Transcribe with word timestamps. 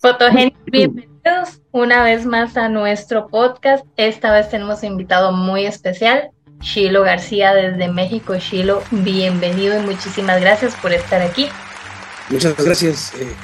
Fotogénicos, 0.00 0.62
bienvenidos 0.66 1.60
una 1.72 2.04
vez 2.04 2.24
más 2.24 2.56
a 2.56 2.68
nuestro 2.68 3.26
podcast. 3.26 3.84
Esta 3.96 4.32
vez 4.32 4.48
tenemos 4.48 4.80
un 4.84 4.90
invitado 4.90 5.32
muy 5.32 5.66
especial, 5.66 6.30
Shilo 6.60 7.02
García 7.02 7.52
desde 7.52 7.88
México. 7.88 8.36
Shilo, 8.36 8.80
bienvenido 8.92 9.76
y 9.76 9.84
muchísimas 9.84 10.40
gracias 10.40 10.76
por 10.76 10.92
estar 10.92 11.20
aquí. 11.20 11.48
Muchas 12.30 12.56
gracias. 12.64 13.12
Eh, 13.14 13.34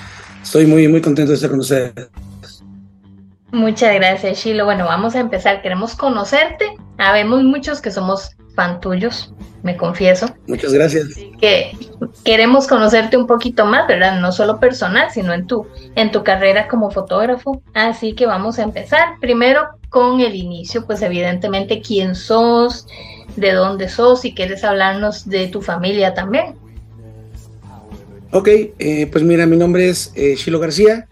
estoy 0.45 0.67
muy, 0.67 0.87
muy 0.87 1.01
contento 1.01 1.30
de 1.30 1.35
estar 1.35 1.51
con 1.51 1.59
ustedes. 1.59 1.93
Muchas 3.50 3.93
gracias, 3.93 4.39
Shilo. 4.39 4.64
Bueno, 4.64 4.84
vamos 4.84 5.16
a 5.16 5.21
empezar. 5.21 5.61
Queremos 5.61 5.96
conocerte. 5.96 6.77
Habemos 6.98 7.43
muchos 7.43 7.80
que 7.80 7.91
somos 7.91 8.36
fan 8.55 8.80
tuyos, 8.80 9.32
me 9.62 9.77
confieso. 9.77 10.34
Muchas 10.46 10.73
gracias. 10.73 11.09
Que 11.41 11.77
queremos 12.25 12.66
conocerte 12.66 13.16
un 13.16 13.27
poquito 13.27 13.64
más, 13.64 13.87
¿verdad? 13.88 14.20
No 14.20 14.32
solo 14.32 14.61
personal, 14.61 15.11
sino 15.12 15.32
en 15.32 15.46
tu, 15.46 15.66
en 15.95 16.11
tu 16.11 16.23
carrera 16.23 16.69
como 16.69 16.91
fotógrafo. 16.91 17.62
Así 17.75 18.14
que 18.14 18.27
vamos 18.27 18.59
a 18.59 18.62
empezar 18.62 19.14
primero 19.20 19.62
con 19.88 20.20
el 20.20 20.34
inicio, 20.34 20.87
pues 20.87 21.02
evidentemente 21.02 21.80
quién 21.80 22.14
sos, 22.14 22.87
de 23.37 23.52
dónde 23.52 23.88
sos, 23.88 24.20
si 24.20 24.34
quieres 24.34 24.64
hablarnos 24.64 25.28
de 25.28 25.48
tu 25.48 25.62
familia 25.62 26.14
también. 26.14 26.56
Ok, 28.30 28.48
eh, 28.48 29.09
pues 29.11 29.23
mira, 29.23 29.47
mi 29.47 29.56
nombre 29.56 29.89
es 29.89 30.12
eh, 30.16 30.34
Shilo 30.34 30.59
García, 30.59 31.06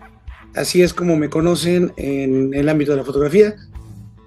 así 0.57 0.83
es 0.83 0.93
como 0.93 1.17
me 1.17 1.31
conocen 1.31 1.93
en 1.97 2.53
el 2.53 2.69
ámbito 2.69 2.91
de 2.91 2.99
la 2.99 3.05
fotografía. 3.05 3.55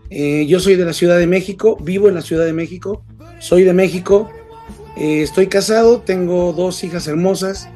Eh, 0.09 0.45
yo 0.47 0.59
soy 0.59 0.75
de 0.75 0.85
la 0.85 0.93
Ciudad 0.93 1.17
de 1.17 1.27
México, 1.27 1.77
vivo 1.81 2.07
en 2.07 2.15
la 2.15 2.21
Ciudad 2.21 2.45
de 2.45 2.53
México, 2.53 3.03
soy 3.39 3.63
de 3.63 3.73
México, 3.73 4.29
eh, 4.97 5.21
estoy 5.21 5.47
casado, 5.47 5.99
tengo 5.99 6.53
dos 6.53 6.83
hijas 6.83 7.07
hermosas 7.07 7.69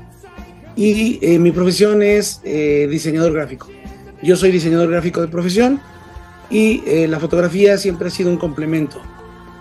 y 0.76 1.20
eh, 1.22 1.40
mi 1.40 1.52
profesión 1.52 2.02
es 2.02 2.42
diseñador 2.44 3.34
gráfico. 3.34 3.68
Yo 4.22 4.36
soy 4.36 4.52
diseñador 4.52 4.90
gráfico 4.90 5.22
de 5.22 5.28
profesión 5.28 5.82
y 6.50 6.82
la 7.08 7.20
fotografía 7.20 7.78
siempre 7.78 8.08
ha 8.08 8.12
sido 8.12 8.30
un 8.30 8.38
complemento 8.38 9.02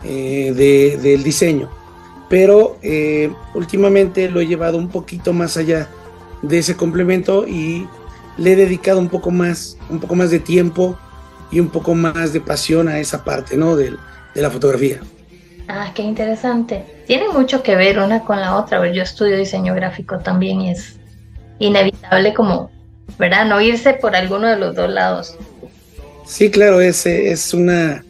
del 0.02 1.22
diseño, 1.22 1.70
pero 2.28 2.78
últimamente 3.54 4.30
lo 4.30 4.41
he 4.41 4.46
llevado 4.46 4.78
un 4.78 4.88
poquito 4.88 5.32
más 5.32 5.56
allá 5.56 5.88
de 6.42 6.58
ese 6.58 6.76
complemento 6.76 7.46
y 7.46 7.86
le 8.36 8.52
he 8.52 8.56
dedicado 8.56 9.00
un 9.00 9.08
poco 9.08 9.30
más, 9.30 9.76
un 9.91 9.98
poco 9.98 10.14
más 10.14 10.30
de 10.30 10.38
tiempo 10.38 10.96
y 11.50 11.60
un 11.60 11.69
poco 11.69 11.94
más 11.94 12.32
de 12.32 12.41
pasión 12.41 12.88
a 12.88 13.00
esa 13.00 13.24
parte, 13.24 13.56
¿no? 13.56 13.76
De, 13.76 13.91
de 14.34 14.42
la 14.42 14.50
fotografía. 14.50 15.00
Ah, 15.69 15.92
qué 15.94 16.02
interesante. 16.02 16.83
Tiene 17.06 17.28
mucho 17.28 17.62
que 17.62 17.77
ver 17.77 17.98
una 17.98 18.24
con 18.24 18.41
la 18.41 18.56
otra. 18.56 18.91
Yo 18.91 19.02
estudio 19.02 19.36
diseño 19.36 19.75
gráfico 19.75 20.19
también 20.19 20.62
y 20.62 20.70
es 20.70 20.97
inevitable 21.58 22.33
como, 22.33 22.70
¿verdad? 23.19 23.44
No 23.44 23.60
irse 23.60 23.92
por 23.92 24.16
alguno 24.16 24.48
de 24.48 24.56
los 24.56 24.75
dos 24.75 24.88
lados. 24.88 25.36
Sí, 26.25 26.50
claro, 26.50 26.80
es, 26.80 27.05
es 27.05 27.52
una... 27.52 28.02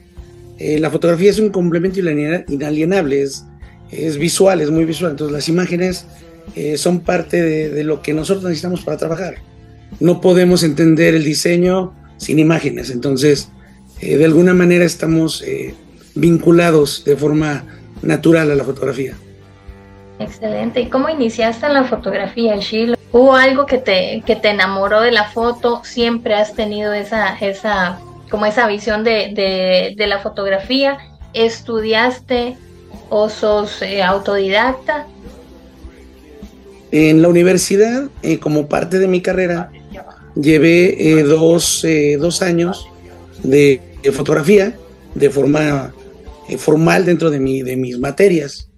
Eh, 0.59 0.79
la 0.79 0.91
fotografía 0.91 1.31
es 1.31 1.39
un 1.41 1.51
complemento 1.51 1.99
inalienable, 2.01 3.23
es, 3.23 3.45
es 3.91 4.19
visual, 4.19 4.61
es 4.61 4.71
muy 4.71 4.85
visual. 4.85 5.13
Entonces 5.13 5.33
las 5.33 5.49
imágenes 5.49 6.07
eh, 6.55 6.77
son 6.77 7.01
parte 7.01 7.43
de, 7.43 7.83
lo 7.83 8.03
que 8.03 8.15
nosotros 8.15 8.45
necesitamos 8.45 8.83
para 8.83 8.97
trabajar. 8.97 9.37
No 9.99 10.21
podemos 10.21 10.63
entender 10.63 11.17
el 11.17 11.25
diseño 11.25 11.93
sin 12.19 12.39
imágenes. 12.39 12.91
Entonces, 12.91 13.49
eh, 14.01 14.17
de 14.17 14.25
alguna 14.25 14.55
manera 14.55 14.85
estamos 14.85 15.43
vinculados 16.19 17.05
de 17.05 17.17
forma 17.17 17.65
natural 18.03 18.51
a 18.51 18.55
la 18.55 18.65
fotografía. 18.65 19.15
Excelente. 20.19 20.81
¿Y 20.81 20.87
cómo 20.87 21.09
iniciaste 21.09 21.67
en 21.67 21.75
la 21.75 21.85
fotografía, 21.85 22.57
Shilo? 22.57 22.97
¿Hubo 23.13 23.35
algo 23.35 23.67
que 23.67 23.79
te, 23.79 24.23
que 24.27 24.37
te 24.37 24.51
enamoró 24.51 25.01
de 25.01 25.13
la 25.13 25.25
foto? 25.25 25.83
¿Siempre 25.85 26.35
has 26.35 26.55
tenido 26.55 26.93
esa, 26.93 27.37
esa, 27.39 28.01
como 28.31 28.45
esa 28.47 28.67
visión 28.67 29.05
de, 29.05 29.95
de, 29.97 30.07
la 30.07 30.19
fotografía? 30.19 30.99
¿Estudiaste 31.35 32.57
o 33.09 33.29
sos 33.29 33.81
eh, 33.83 34.03
autodidacta? 34.03 35.07
En 36.91 37.23
la 37.23 37.29
universidad, 37.29 38.09
como 38.41 38.67
parte 38.67 38.99
de 38.99 39.09
mi 39.09 39.21
carrera, 39.21 39.71
llevé 40.35 41.11
eh, 41.11 41.23
dos, 41.23 41.85
eh, 41.85 42.17
dos, 42.19 42.43
años 42.43 42.89
de, 43.43 43.81
fotografía 44.13 44.75
de 45.15 45.31
forma 45.31 45.93
eh, 46.49 46.59
formal 46.59 47.05
dentro 47.05 47.31
de, 47.31 47.41
mi, 47.41 47.63
de 47.63 47.77
mis 47.77 47.99
materias. 47.99 48.71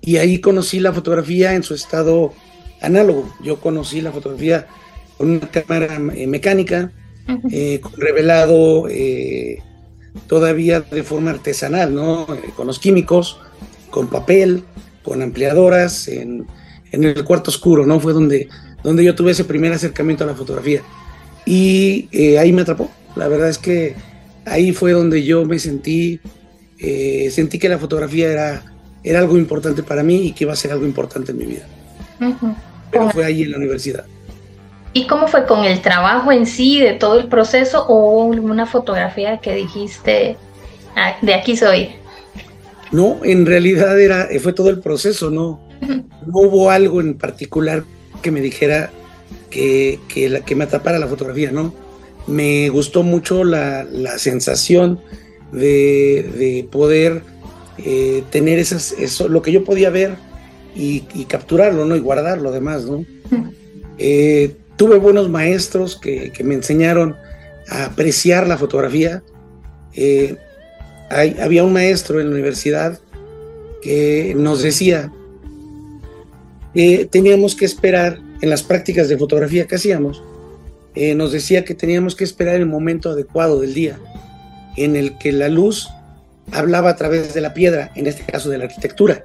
Y 0.00 0.18
ahí 0.18 0.40
conocí 0.40 0.80
la 0.80 0.92
fotografía 0.92 1.54
en 1.54 1.62
su 1.62 1.74
estado 1.74 2.32
análogo. 2.80 3.32
Yo 3.42 3.60
conocí 3.60 4.00
la 4.00 4.12
fotografía 4.12 4.66
con 5.18 5.30
una 5.30 5.50
cámara 5.50 5.98
mecánica, 5.98 6.92
con 7.26 7.92
revelado 7.96 8.86
todavía 10.28 10.80
de 10.80 11.02
forma 11.02 11.30
artesanal, 11.30 11.92
¿no? 11.94 12.26
con 12.54 12.68
los 12.68 12.78
químicos, 12.78 13.40
con 13.90 14.08
papel, 14.08 14.62
con 15.02 15.22
ampliadoras, 15.22 16.06
en, 16.06 16.46
en 16.92 17.04
el 17.04 17.24
cuarto 17.24 17.50
oscuro, 17.50 17.84
¿no? 17.84 17.98
Fue 17.98 18.12
donde 18.12 18.48
donde 18.86 19.02
yo 19.02 19.16
tuve 19.16 19.32
ese 19.32 19.42
primer 19.42 19.72
acercamiento 19.72 20.22
a 20.22 20.28
la 20.28 20.34
fotografía. 20.36 20.80
Y 21.44 22.08
eh, 22.12 22.38
ahí 22.38 22.52
me 22.52 22.62
atrapó. 22.62 22.88
La 23.16 23.26
verdad 23.26 23.48
es 23.48 23.58
que 23.58 23.96
ahí 24.44 24.72
fue 24.72 24.92
donde 24.92 25.24
yo 25.24 25.44
me 25.44 25.58
sentí, 25.58 26.20
eh, 26.78 27.28
sentí 27.30 27.58
que 27.58 27.68
la 27.68 27.78
fotografía 27.78 28.30
era, 28.30 28.62
era 29.02 29.20
algo 29.20 29.36
importante 29.36 29.82
para 29.82 30.02
mí 30.02 30.26
y 30.26 30.32
que 30.32 30.44
iba 30.44 30.52
a 30.52 30.56
ser 30.56 30.72
algo 30.72 30.84
importante 30.84 31.32
en 31.32 31.38
mi 31.38 31.46
vida. 31.46 31.66
Pero 32.90 33.10
fue 33.10 33.24
ahí 33.24 33.42
en 33.42 33.52
la 33.52 33.58
universidad. 33.58 34.04
¿Y 34.92 35.06
cómo 35.06 35.28
fue 35.28 35.46
con 35.46 35.64
el 35.64 35.82
trabajo 35.82 36.32
en 36.32 36.46
sí, 36.46 36.80
de 36.80 36.94
todo 36.94 37.18
el 37.18 37.28
proceso, 37.28 37.84
o 37.86 38.24
una 38.24 38.64
fotografía 38.64 39.38
que 39.38 39.54
dijiste, 39.54 40.36
ah, 40.96 41.16
de 41.20 41.34
aquí 41.34 41.56
soy? 41.56 41.90
No, 42.92 43.20
en 43.22 43.44
realidad 43.44 44.00
era, 44.00 44.28
fue 44.40 44.52
todo 44.52 44.70
el 44.70 44.80
proceso, 44.80 45.30
no, 45.30 45.60
no 45.80 46.38
hubo 46.38 46.70
algo 46.70 47.00
en 47.00 47.14
particular 47.14 47.84
que 48.22 48.30
me 48.30 48.40
dijera 48.40 48.90
que, 49.50 50.00
que, 50.08 50.30
la, 50.30 50.40
que 50.40 50.54
me 50.54 50.64
atrapara 50.64 50.98
la 50.98 51.06
fotografía, 51.06 51.52
¿no? 51.52 51.74
Me 52.26 52.70
gustó 52.70 53.02
mucho 53.02 53.44
la, 53.44 53.84
la 53.84 54.18
sensación 54.18 55.00
de, 55.52 56.30
de 56.36 56.68
poder 56.70 57.22
eh, 57.78 58.22
tener 58.30 58.58
esas, 58.58 58.92
eso, 58.92 59.28
lo 59.28 59.42
que 59.42 59.52
yo 59.52 59.64
podía 59.64 59.90
ver 59.90 60.16
y, 60.74 61.04
y 61.14 61.24
capturarlo, 61.24 61.84
¿no? 61.84 61.96
Y 61.96 62.00
guardarlo 62.00 62.50
además, 62.50 62.84
¿no? 62.84 63.04
Eh, 63.98 64.54
tuve 64.76 64.98
buenos 64.98 65.30
maestros 65.30 65.96
que, 65.96 66.30
que, 66.30 66.44
me 66.44 66.52
enseñaron 66.52 67.16
a 67.66 67.86
apreciar 67.86 68.46
la 68.46 68.58
fotografía. 68.58 69.22
Eh, 69.94 70.36
hay, 71.08 71.34
había 71.40 71.64
un 71.64 71.72
maestro 71.72 72.20
en 72.20 72.26
la 72.28 72.34
universidad 72.34 73.00
que 73.80 74.34
nos 74.36 74.62
decía, 74.62 75.10
teníamos 77.10 77.56
que 77.56 77.64
esperar 77.64 78.18
en 78.42 78.50
las 78.50 78.62
prácticas 78.62 79.08
de 79.08 79.16
fotografía 79.16 79.66
que 79.66 79.76
hacíamos, 79.76 80.22
eh, 80.94 81.14
nos 81.14 81.32
decía 81.32 81.64
que 81.64 81.74
teníamos 81.74 82.16
que 82.16 82.24
esperar 82.24 82.56
el 82.56 82.66
momento 82.66 83.10
adecuado 83.10 83.60
del 83.60 83.74
día 83.74 83.98
en 84.76 84.96
el 84.96 85.18
que 85.18 85.32
la 85.32 85.48
luz 85.48 85.88
hablaba 86.52 86.90
a 86.90 86.96
través 86.96 87.34
de 87.34 87.40
la 87.40 87.54
piedra, 87.54 87.90
en 87.94 88.06
este 88.06 88.24
caso 88.24 88.50
de 88.50 88.58
la 88.58 88.64
arquitectura. 88.64 89.24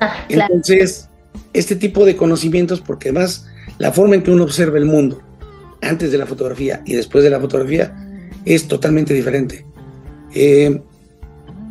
Ah, 0.00 0.24
Entonces, 0.28 1.08
este 1.52 1.76
tipo 1.76 2.04
de 2.04 2.16
conocimientos, 2.16 2.80
porque 2.80 3.10
además 3.10 3.46
la 3.78 3.92
forma 3.92 4.14
en 4.14 4.22
que 4.22 4.30
uno 4.30 4.44
observa 4.44 4.78
el 4.78 4.86
mundo 4.86 5.22
antes 5.80 6.12
de 6.12 6.18
la 6.18 6.26
fotografía 6.26 6.82
y 6.84 6.94
después 6.94 7.24
de 7.24 7.30
la 7.30 7.40
fotografía 7.40 7.94
es 8.44 8.68
totalmente 8.68 9.14
diferente. 9.14 9.66
Eh, 10.34 10.80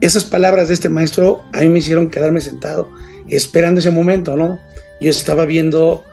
esas 0.01 0.23
palabras 0.23 0.67
de 0.67 0.73
este 0.73 0.89
maestro 0.89 1.43
a 1.53 1.61
mí 1.61 1.69
me 1.69 1.79
hicieron 1.79 2.09
quedarme 2.09 2.41
sentado 2.41 2.89
esperando 3.27 3.79
ese 3.79 3.91
momento, 3.91 4.35
¿no? 4.35 4.59
yo 5.01 5.09
estaba 5.09 5.45
viendo 5.45 6.03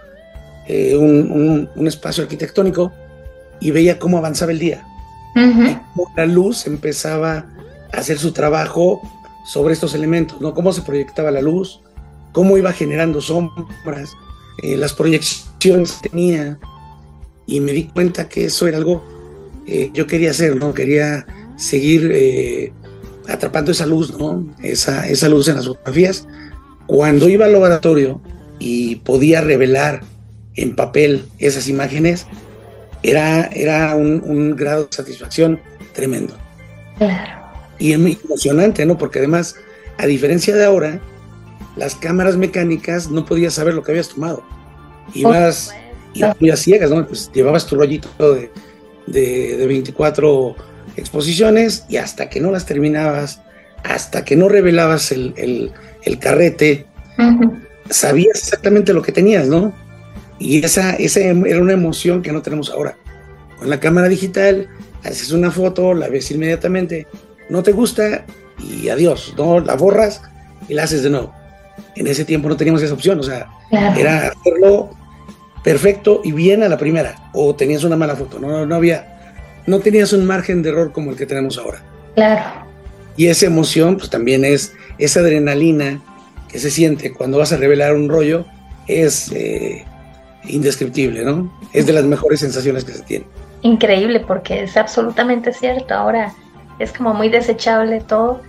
eh, 0.67 0.97
un, 0.97 1.87
espacio 1.87 2.23
arquitectónico 2.23 2.93
y 3.61 3.71
veía 3.71 3.99
cómo 3.99 4.19
avanzaba 4.19 4.51
el 4.51 4.59
día. 4.59 4.87
La 6.17 6.27
luz 6.27 6.67
empezaba 6.67 7.47
a 7.93 7.97
hacer 7.99 8.19
su 8.19 8.33
trabajo 8.33 9.01
sobre 9.47 9.75
estos 9.75 9.95
elementos, 9.95 10.41
¿no? 10.41 10.55
Cómo 10.55 10.73
se 10.73 10.83
proyectaba 10.83 11.31
la 11.31 11.41
luz, 11.41 11.81
cómo 12.33 12.57
iba 12.59 12.73
generando 12.73 13.21
sombras, 13.21 14.13
eh, 14.63 14.77
las 14.77 14.93
proyecciones 14.93 16.01
tenía. 16.01 16.59
Y 17.47 17.61
me 17.61 17.73
di 17.73 17.85
cuenta 17.85 18.29
que 18.29 18.45
eso 18.45 18.67
era 18.67 18.77
algo 18.77 19.03
que 19.65 19.91
yo 19.95 20.07
quería 20.07 20.31
hacer, 20.31 20.57
¿no? 20.57 20.75
Quería 20.75 21.27
seguir 21.57 22.11
eh, 22.13 22.73
atrapando 23.27 23.73
esa 23.73 23.87
luz, 23.87 24.17
¿no? 24.19 24.47
Esa, 24.63 25.09
esa 25.09 25.29
luz 25.29 25.49
en 25.49 25.57
las 25.57 25.67
fotografías. 25.67 26.27
Cuando 26.87 27.29
iba 27.29 27.47
al 27.47 27.53
laboratorio, 27.53 28.21
y 28.59 28.97
podía 28.97 29.41
revelar 29.41 30.03
en 30.55 30.75
papel 30.75 31.25
esas 31.39 31.69
imágenes, 31.69 32.27
era, 33.03 33.47
era 33.47 33.95
un, 33.95 34.57
grado 34.57 34.85
de 34.85 34.93
satisfacción 34.93 35.61
tremendo. 35.95 36.35
Claro. 36.99 37.43
Y 37.79 37.93
es 37.93 37.99
muy 37.99 38.19
emocionante, 38.25 38.85
¿no? 38.85 38.99
Porque 38.99 39.19
además, 39.19 39.57
a 39.99 40.07
diferencia 40.07 40.55
de 40.55 40.65
ahora, 40.65 41.01
las 41.77 41.95
cámaras 41.95 42.37
mecánicas 42.37 43.11
no 43.11 43.25
podías 43.25 43.55
saber 43.55 43.75
lo 43.75 43.83
que 43.83 43.93
habías 43.93 44.09
tomado. 44.09 44.43
Ibas 45.15 45.73
y 46.15 46.23
muy 46.41 46.51
a 46.51 46.57
ciegas, 46.57 46.91
¿no? 46.91 47.07
Pues 47.07 47.31
llevabas 47.33 47.67
tu 47.67 47.77
rollito 47.77 48.09
de, 48.19 48.51
de, 49.07 49.67
24 49.67 50.57
exposiciones 50.97 51.85
y 51.89 51.97
hasta 51.97 52.29
que 52.29 52.41
no 52.41 52.51
las 52.51 52.67
terminabas, 52.67 53.43
hasta 53.85 54.25
que 54.25 54.37
no 54.37 54.49
revelabas 54.49 55.13
el, 55.13 55.73
carrete, 56.21 56.87
sabías 57.91 58.39
exactamente 58.39 58.93
lo 58.93 59.03
que 59.03 59.13
tenías, 59.13 59.47
¿no? 59.47 59.73
Y 60.39 60.65
esa, 60.65 60.95
esa 60.95 61.21
era 61.21 61.61
una 61.61 61.73
emoción 61.73 62.23
que 62.23 62.33
no 62.33 62.43
tenemos 62.43 62.71
ahora. 62.71 62.97
Con 63.59 63.71
la 63.71 63.81
cámara 63.81 64.09
digital, 64.09 64.69
haces 65.03 65.33
una 65.33 65.51
foto, 65.51 65.95
la 65.95 66.09
ves 66.09 66.31
inmediatamente, 66.31 67.07
no 67.49 67.63
te 67.63 67.73
gusta 67.73 68.25
y 68.59 68.89
adiós, 68.89 69.35
¿no? 69.37 69.61
La 69.61 69.75
borras 69.75 70.23
y 70.69 70.75
la 70.75 70.85
haces 70.85 71.03
de 71.03 71.11
nuevo. 71.11 71.33
En 71.97 72.07
ese 72.07 72.25
tiempo 72.25 72.49
no 72.49 72.57
teníamos 72.57 72.83
esa 72.83 72.95
opción, 72.95 73.19
o 73.19 73.23
sea, 73.23 73.49
era 73.71 74.29
hacerlo 74.29 74.91
perfecto 75.65 76.21
y 76.25 76.33
bien 76.33 76.63
a 76.63 76.69
la 76.69 76.79
primera, 76.79 77.31
o 77.33 77.55
tenías 77.55 77.85
una 77.85 77.97
mala 77.97 78.15
foto, 78.15 78.39
no, 78.39 78.65
no 78.65 78.75
había, 78.75 79.35
no 79.67 79.81
tenías 79.81 80.13
un 80.13 80.25
margen 80.25 80.63
de 80.63 80.71
error 80.71 80.93
como 80.93 81.11
el 81.11 81.17
que 81.17 81.27
tenemos 81.27 81.59
ahora. 81.59 81.83
Claro. 82.15 82.67
Y 83.17 83.27
esa 83.27 83.47
emoción, 83.47 83.97
pues 83.97 84.11
también 84.11 84.45
es 84.45 84.73
esa 84.99 85.21
adrenalina 85.21 86.01
que 86.49 86.59
se 86.59 86.71
siente 86.71 87.13
cuando 87.13 87.39
vas 87.39 87.53
a 87.53 87.57
revelar 87.57 87.95
un 87.95 88.09
rollo, 88.09 88.47
es 88.87 89.31
eh, 89.33 89.85
indescriptible, 90.49 91.25
¿no? 91.25 91.53
Es 91.73 91.87
de 91.87 91.93
las 91.93 92.05
mejores 92.05 92.41
sensaciones 92.41 92.85
que 92.85 92.93
se 92.93 93.03
tiene. 93.03 93.27
Increíble, 93.63 94.21
porque 94.21 94.63
es 94.65 94.77
absolutamente 94.77 95.53
cierto. 95.53 95.95
Ahora 95.95 96.35
es 96.79 96.93
como 96.93 97.15
muy 97.15 97.29
desechable 97.29 98.01
todo 98.01 98.41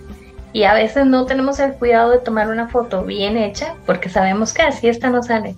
y 0.52 0.64
a 0.64 0.74
veces 0.74 1.06
no 1.06 1.26
tenemos 1.26 1.58
el 1.60 1.74
cuidado 1.74 2.10
de 2.10 2.18
tomar 2.18 2.48
una 2.48 2.68
foto 2.68 3.04
bien 3.04 3.36
hecha 3.36 3.74
porque 3.86 4.08
sabemos 4.08 4.52
que 4.52 4.62
así 4.62 4.88
esta 4.88 5.10
no 5.10 5.22
sale. 5.22 5.54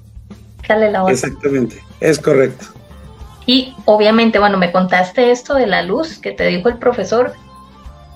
Sale 0.66 0.90
la 0.90 1.02
otra. 1.02 1.14
Exactamente, 1.14 1.82
es 2.00 2.18
correcto. 2.18 2.66
Y 3.46 3.74
obviamente, 3.86 4.38
bueno, 4.38 4.58
me 4.58 4.70
contaste 4.70 5.30
esto 5.32 5.54
de 5.54 5.66
la 5.66 5.82
luz 5.82 6.18
que 6.18 6.32
te 6.32 6.46
dijo 6.46 6.68
el 6.68 6.78
profesor, 6.78 7.32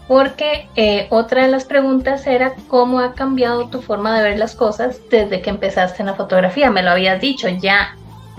porque 0.07 0.69
eh, 0.77 1.09
otra 1.11 1.43
de 1.43 1.49
las 1.49 1.65
preguntas 1.65 2.27
era 2.27 2.55
cómo 2.69 3.01
ha 3.01 3.15
cambiado 3.15 3.69
tu 3.69 3.83
forma 3.83 4.17
de 4.17 4.23
ver 4.23 4.39
las 4.39 4.55
cosas 4.55 5.01
desde 5.11 5.43
que 5.43 5.51
empezaste 5.51 6.03
en 6.03 6.07
la 6.07 6.15
fotografía. 6.15 6.71
Me 6.71 6.83
lo 6.83 6.91
habías 6.91 7.21
dicho, 7.21 7.49
ya 7.49 7.97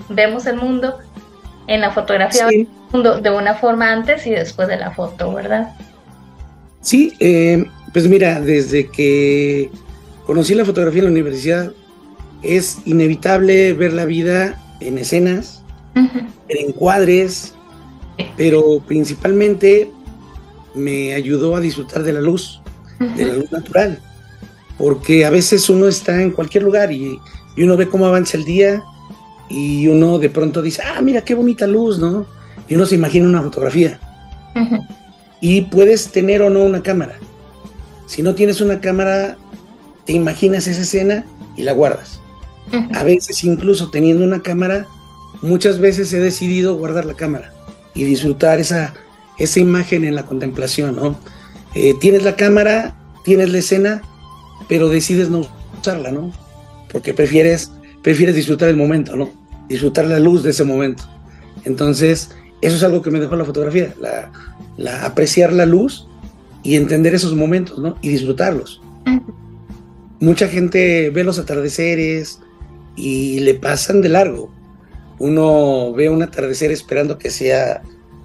vemos 0.08 0.46
el 0.46 0.56
mundo 0.56 0.98
en 1.66 1.80
la 1.80 1.92
fotografía 1.92 2.46
de 2.46 3.30
una 3.30 3.54
forma 3.54 3.92
antes 3.92 4.26
y 4.26 4.30
después 4.30 4.68
de 4.68 4.76
la 4.76 4.92
foto, 4.92 5.32
¿verdad? 5.32 5.74
Sí, 6.80 7.12
eh, 7.20 7.66
pues 7.92 8.08
mira, 8.08 8.40
desde 8.40 8.88
que 8.88 9.70
conocí 10.26 10.54
la 10.54 10.64
fotografía 10.64 11.00
en 11.00 11.06
la 11.06 11.10
universidad, 11.10 11.72
es 12.42 12.78
inevitable 12.84 13.72
ver 13.72 13.92
la 13.92 14.04
vida 14.04 14.60
en 14.80 14.98
escenas, 14.98 15.62
en 15.94 16.30
encuadres, 16.48 17.54
pero 18.36 18.80
principalmente 18.86 19.90
me 20.74 21.14
ayudó 21.14 21.56
a 21.56 21.60
disfrutar 21.60 22.04
de 22.04 22.12
la 22.12 22.20
luz, 22.20 22.62
de 22.98 23.26
la 23.26 23.34
luz 23.34 23.50
natural, 23.50 24.00
porque 24.76 25.24
a 25.24 25.30
veces 25.30 25.68
uno 25.68 25.88
está 25.88 26.22
en 26.22 26.30
cualquier 26.30 26.62
lugar 26.62 26.92
y, 26.92 27.18
uno 27.56 27.76
ve 27.76 27.88
cómo 27.88 28.06
avanza 28.06 28.36
el 28.36 28.44
día 28.44 28.84
y 29.48 29.86
uno 29.88 30.18
de 30.18 30.30
pronto 30.30 30.62
dice, 30.62 30.82
ah, 30.82 31.00
mira 31.00 31.22
qué 31.22 31.34
bonita 31.34 31.66
luz, 31.66 31.98
¿no? 31.98 32.26
Y 32.68 32.74
uno 32.74 32.86
se 32.86 32.94
imagina 32.94 33.26
una 33.26 33.42
fotografía. 33.42 33.98
Y 35.40 35.62
puedes 35.62 36.10
tener 36.10 36.42
o 36.42 36.50
no 36.50 36.64
una 36.64 36.82
cámara. 36.82 37.14
Si 38.06 38.22
no 38.22 38.34
tienes 38.34 38.60
una 38.60 38.80
cámara, 38.80 39.36
te 40.04 40.12
imaginas 40.12 40.66
esa 40.66 40.82
escena 40.82 41.24
y 41.56 41.62
la 41.62 41.72
guardas. 41.72 42.20
A 42.94 43.02
veces 43.02 43.44
incluso 43.44 43.90
teniendo 43.90 44.24
una 44.24 44.42
cámara, 44.42 44.86
muchas 45.40 45.78
veces 45.78 46.12
he 46.12 46.18
decidido 46.18 46.76
guardar 46.76 47.06
la 47.06 47.14
cámara 47.14 47.52
y 47.94 48.04
disfrutar 48.04 48.60
esa, 48.60 48.94
esa 49.38 49.60
imagen 49.60 50.04
en 50.04 50.14
la 50.14 50.26
contemplación, 50.26 50.96
¿no? 50.96 51.18
Eh, 51.74 51.94
tienes 52.00 52.24
la 52.24 52.36
cámara, 52.36 52.94
tienes 53.24 53.50
la 53.50 53.58
escena, 53.58 54.02
pero 54.68 54.88
decides 54.88 55.30
no 55.30 55.46
usarla, 55.80 56.10
¿no? 56.10 56.32
Porque 56.92 57.14
prefieres, 57.14 57.72
prefieres 58.02 58.34
disfrutar 58.34 58.68
el 58.68 58.76
momento, 58.76 59.16
¿no? 59.16 59.30
Disfrutar 59.68 60.06
la 60.06 60.18
luz 60.18 60.42
de 60.42 60.50
ese 60.50 60.64
momento. 60.64 61.04
Entonces, 61.64 62.30
eso 62.60 62.76
es 62.76 62.82
algo 62.82 63.02
que 63.02 63.10
me 63.10 63.20
dejó 63.20 63.36
la 63.36 63.44
fotografía, 63.44 63.94
la, 64.76 65.04
apreciar 65.04 65.52
la 65.52 65.66
luz 65.66 66.08
y 66.62 66.76
entender 66.76 67.14
esos 67.14 67.34
momentos, 67.34 67.78
¿no? 67.78 67.96
Y 68.02 68.08
disfrutarlos. 68.08 68.80
Mucha 70.20 70.48
gente 70.48 71.10
ve 71.10 71.22
los 71.22 71.38
atardeceres 71.38 72.40
y 72.96 73.40
le 73.40 73.54
pasan 73.54 74.00
de 74.02 74.08
largo. 74.08 74.50
Uno 75.18 75.92
ve 75.92 76.08
un 76.08 76.22
atardecer 76.22 76.72
esperando 76.72 77.18
que 77.18 77.30
sea, 77.30 77.82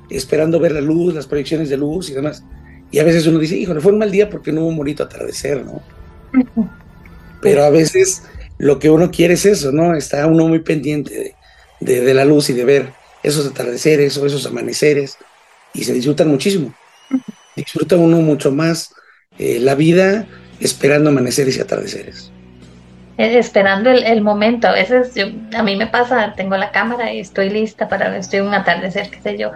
esperando 0.09 0.59
ver 0.59 0.71
la 0.71 0.81
luz, 0.81 1.13
las 1.13 1.27
proyecciones 1.27 1.69
de 1.69 1.77
luz 1.77 2.09
y 2.09 2.13
demás. 2.13 2.43
Y 2.91 2.99
a 2.99 3.03
veces 3.03 3.25
uno 3.27 3.39
dice, 3.39 3.57
híjole, 3.57 3.81
fue 3.81 3.91
un 3.91 3.99
mal 3.99 4.11
día 4.11 4.29
porque 4.29 4.51
no 4.51 4.61
hubo 4.61 4.69
un 4.69 4.77
bonito 4.77 5.03
atardecer, 5.03 5.65
¿no? 5.65 5.81
Pero 7.41 7.63
a 7.63 7.69
veces 7.69 8.23
lo 8.57 8.79
que 8.79 8.89
uno 8.89 9.11
quiere 9.11 9.33
es 9.33 9.45
eso, 9.45 9.71
¿no? 9.71 9.95
Está 9.95 10.27
uno 10.27 10.47
muy 10.47 10.59
pendiente 10.59 11.35
de 11.79 12.13
la 12.13 12.23
luz 12.23 12.50
y 12.50 12.53
de 12.53 12.63
ver 12.63 12.94
esos 13.23 13.47
atardeceres 13.47 14.17
o 14.17 14.25
esos 14.25 14.45
amaneceres 14.45 15.17
y 15.73 15.83
se 15.85 15.94
disfrutan 15.94 16.27
muchísimo. 16.27 16.73
Disfruta 17.55 17.95
uno 17.95 18.17
mucho 18.17 18.51
más 18.51 18.94
eh, 19.39 19.59
la 19.59 19.75
vida 19.75 20.27
esperando 20.59 21.09
amaneceres 21.09 21.57
y 21.57 21.61
atardeceres. 21.61 22.31
Eh, 23.17 23.38
esperando 23.38 23.89
el, 23.89 24.21
momento. 24.21 24.67
A 24.67 24.73
veces 24.73 25.13
a 25.55 25.63
mí 25.63 25.75
me 25.75 25.88
pasa, 25.88 26.33
tengo 26.35 26.57
la 26.57 26.71
cámara 26.71 27.13
y 27.13 27.19
estoy 27.19 27.50
lista 27.50 27.88
para 27.88 28.15
estoy 28.17 28.41
un 28.41 28.53
atardecer, 28.53 29.09
qué 29.09 29.21
sé 29.21 29.38
yo. 29.38 29.51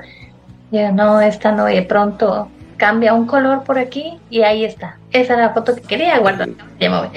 Yo 0.71 0.91
no, 0.91 1.21
esta 1.21 1.51
no, 1.51 1.69
y 1.69 1.75
de 1.75 1.81
pronto 1.83 2.49
cambia 2.77 3.13
un 3.13 3.25
color 3.25 3.63
por 3.63 3.77
aquí 3.77 4.19
y 4.29 4.41
ahí 4.41 4.63
está. 4.63 4.97
Esa 5.11 5.33
era 5.33 5.47
la 5.47 5.53
foto 5.53 5.75
que 5.75 5.81
quería 5.81 6.19
guardar. 6.19 6.49
Ya 6.79 6.89
me 6.89 6.99
voy. 6.99 7.09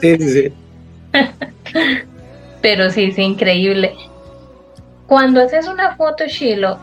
sí, 0.00 0.18
sí. 0.18 0.52
Pero 2.62 2.90
sí, 2.90 3.12
sí, 3.12 3.22
increíble. 3.22 3.94
Cuando 5.06 5.42
haces 5.42 5.68
una 5.68 5.94
foto, 5.96 6.26
Shiloh, 6.26 6.78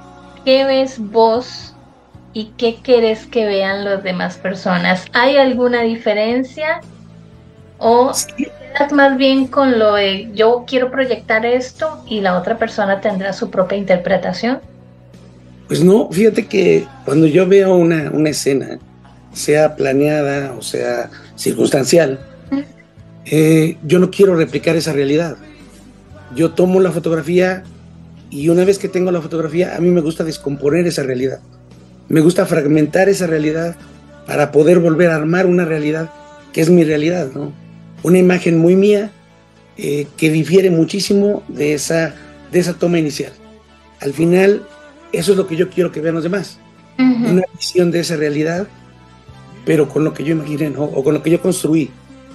¿qué 0.46 0.64
ves 0.64 0.98
vos 0.98 1.76
y 2.32 2.46
qué 2.58 2.78
quieres 2.82 3.26
que 3.26 3.46
vean 3.46 3.84
las 3.84 4.04
demás 4.04 4.38
personas? 4.38 5.06
¿Hay 5.14 5.38
alguna 5.38 5.82
diferencia? 5.82 6.80
¿O 7.80 8.14
quedas 8.38 8.94
más 8.94 9.18
bien 9.18 9.48
con 9.48 9.78
lo 9.78 9.96
de 9.96 10.32
yo 10.34 10.64
quiero 10.66 10.90
proyectar 10.90 11.46
esto 11.46 12.02
y 12.08 12.22
la 12.22 12.38
otra 12.38 12.58
persona 12.58 13.02
tendrá 13.02 13.34
su 13.34 13.52
propia 13.52 13.78
interpretación? 13.78 14.62
Pues 15.74 15.84
no, 15.84 16.08
fíjate 16.12 16.46
que 16.46 16.86
cuando 17.04 17.26
yo 17.26 17.48
veo 17.48 17.74
una, 17.74 18.12
una 18.12 18.30
escena, 18.30 18.78
sea 19.34 19.76
planeada 19.76 20.54
o 20.54 20.62
sea 20.62 21.10
circunstancial, 21.36 22.20
eh, 23.26 23.78
yo 23.82 23.98
no 23.98 24.12
quiero 24.12 24.36
replicar 24.36 24.76
esa 24.76 24.94
realidad. 24.94 25.36
Yo 26.36 26.52
tomo 26.52 26.80
la 26.80 26.92
fotografía 26.92 27.64
y 28.30 28.50
una 28.50 28.66
vez 28.66 28.78
que 28.78 28.88
tengo 28.88 29.10
la 29.10 29.20
fotografía, 29.20 29.76
a 29.76 29.80
mí 29.80 29.90
me 29.90 30.02
gusta 30.02 30.24
descomponer 30.24 30.86
esa 30.86 31.02
realidad. 31.02 31.40
Me 32.08 32.22
gusta 32.22 32.46
fragmentar 32.46 33.10
esa 33.10 33.26
realidad 33.26 33.76
para 34.28 34.52
poder 34.52 34.78
volver 34.78 35.10
a 35.10 35.16
armar 35.16 35.48
una 35.48 35.66
realidad 35.66 36.12
que 36.52 36.62
es 36.62 36.70
mi 36.70 36.84
realidad, 36.84 37.30
¿no? 37.34 37.52
Una 38.04 38.20
imagen 38.20 38.60
muy 38.60 38.76
mía 38.76 39.10
eh, 39.78 40.06
que 40.18 40.30
difiere 40.30 40.70
muchísimo 40.70 41.42
de 41.48 41.74
esa, 41.74 42.14
de 42.52 42.60
esa 42.60 42.76
toma 42.76 43.00
inicial. 43.00 43.34
Al 44.02 44.14
final, 44.14 44.68
eso 45.14 45.32
es 45.32 45.38
lo 45.38 45.48
que 45.48 45.56
yo 45.56 45.70
quiero 45.70 45.92
que 45.92 46.02
vean 46.02 46.16
los 46.16 46.24
demás. 46.24 46.60
Una 46.98 47.44
visión 47.58 47.92
de 47.92 48.02
esa 48.02 48.18
realidad, 48.18 48.68
pero 49.66 49.88
con 49.88 50.04
lo 50.04 50.14
que 50.14 50.24
yo 50.24 50.34
imaginé, 50.34 50.70
¿no? 50.70 50.84
O 50.84 51.04
con 51.04 51.14
lo 51.14 51.24
que 51.24 51.30
yo 51.30 51.42
construí 51.42 51.90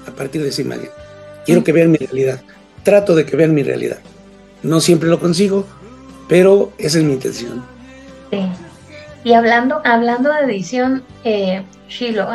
a 0.07 0.11
partir 0.11 0.43
de 0.43 0.49
esa 0.49 0.63
imagen. 0.63 0.89
Quiero 1.45 1.63
que 1.63 1.73
vean 1.73 1.91
mi 1.91 1.99
realidad. 1.99 2.41
Trato 2.83 3.15
de 3.15 3.27
que 3.27 3.37
vean 3.37 3.55
mi 3.55 3.63
realidad. 3.63 3.99
No 4.63 4.81
siempre 4.81 5.09
lo 5.09 5.21
consigo, 5.21 5.67
pero 6.29 6.73
esa 6.79 6.99
es 6.99 7.05
mi 7.05 7.13
intención. 7.15 7.65
Sí. 8.31 8.41
Y 9.25 9.33
hablando, 9.33 9.81
hablando 9.85 10.33
de 10.33 10.41
edición, 10.45 11.03
eh, 11.25 11.63
Shilo, 11.89 12.29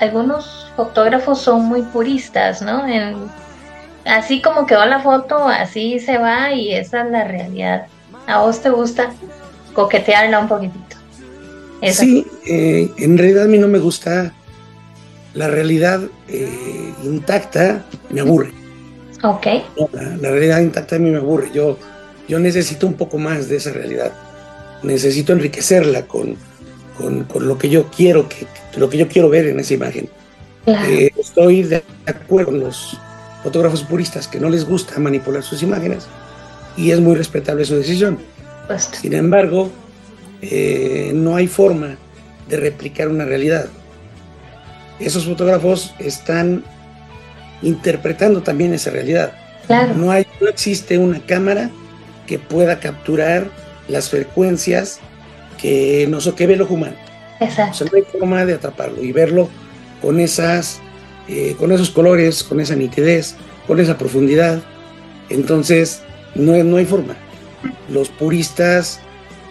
algunos 0.00 0.70
fotógrafos 0.76 1.40
son 1.40 1.64
muy 1.64 1.82
puristas, 1.82 2.62
¿no? 2.62 2.84
así 4.04 4.40
como 4.40 4.66
quedó 4.66 4.86
la 4.86 5.00
foto, 5.00 5.46
así 5.46 5.98
se 5.98 6.18
va 6.18 6.52
y 6.52 6.74
esa 6.74 7.02
es 7.02 7.10
la 7.10 7.24
realidad. 7.24 7.86
¿A 8.26 8.40
vos 8.40 8.60
te 8.60 8.70
gusta 8.70 9.10
coquetearla 9.78 10.40
un 10.40 10.48
poquitito? 10.48 10.96
Sí, 11.92 12.26
eh, 12.46 12.90
en 12.98 13.16
realidad 13.16 13.44
a 13.44 13.46
mí 13.46 13.58
no 13.58 13.68
me 13.68 13.78
gusta 13.78 14.34
la 15.34 15.46
realidad 15.46 16.00
eh, 16.28 16.92
intacta, 17.04 17.84
me 18.10 18.20
aburre. 18.20 18.52
Ok. 19.22 19.46
la, 19.92 20.16
la, 20.16 20.30
realidad 20.30 20.60
intacta 20.60 20.96
a 20.96 20.98
mí 20.98 21.10
me 21.10 21.18
aburre. 21.18 21.50
Yo 21.54 21.78
yo 22.28 22.38
necesito 22.38 22.86
un 22.86 22.94
poco 22.94 23.18
más 23.18 23.48
de 23.48 23.56
esa 23.56 23.72
realidad. 23.72 24.12
Necesito 24.82 25.32
enriquecerla 25.32 26.06
con, 26.06 26.36
con, 26.96 27.26
lo 27.46 27.56
que 27.56 27.68
yo 27.68 27.86
quiero, 27.88 28.28
que, 28.28 28.46
lo 28.76 28.90
que 28.90 28.98
yo 28.98 29.08
quiero 29.08 29.28
ver 29.28 29.46
en 29.46 29.60
esa 29.60 29.74
imagen. 29.74 30.08
Eh, 30.66 31.10
estoy 31.16 31.62
de 31.62 31.82
acuerdo 32.04 32.50
con 32.50 32.60
los 32.60 32.98
fotógrafos 33.42 33.82
puristas 33.84 34.26
que 34.26 34.40
no 34.40 34.50
les 34.50 34.66
gusta 34.66 34.98
manipular 34.98 35.42
sus 35.42 35.62
imágenes, 35.62 36.06
y 36.76 36.90
es 36.90 37.00
muy 37.00 37.14
respetable 37.14 37.64
su 37.64 37.76
decisión. 37.76 38.18
Sin 38.76 39.14
embargo, 39.14 39.70
eh, 40.42 41.12
no 41.14 41.36
hay 41.36 41.46
forma 41.46 41.96
de 42.48 42.56
replicar 42.56 43.08
una 43.08 43.24
realidad. 43.24 43.66
Esos 45.00 45.24
fotógrafos 45.24 45.94
están 45.98 46.64
interpretando 47.62 48.42
también 48.42 48.72
esa 48.72 48.90
realidad. 48.90 49.32
No, 49.96 50.10
hay, 50.10 50.26
no 50.40 50.48
existe 50.48 50.96
una 50.96 51.20
cámara 51.20 51.70
que 52.26 52.38
pueda 52.38 52.80
capturar 52.80 53.50
las 53.86 54.08
frecuencias 54.08 54.98
que, 55.60 56.06
no, 56.08 56.18
que 56.34 56.46
ve 56.46 56.54
el 56.54 56.62
ojo 56.62 56.74
humano. 56.74 56.96
Exacto. 57.40 57.84
no 57.84 57.90
hay 57.96 58.02
forma 58.02 58.44
de 58.44 58.54
atraparlo 58.54 59.02
y 59.02 59.12
verlo 59.12 59.48
con, 60.02 60.18
esas, 60.18 60.80
eh, 61.28 61.54
con 61.58 61.70
esos 61.70 61.90
colores, 61.90 62.42
con 62.42 62.60
esa 62.60 62.74
nitidez, 62.74 63.36
con 63.66 63.78
esa 63.78 63.96
profundidad. 63.96 64.60
Entonces, 65.28 66.02
no, 66.34 66.52
no 66.64 66.76
hay 66.78 66.86
forma. 66.86 67.16
Los 67.88 68.08
puristas, 68.08 69.00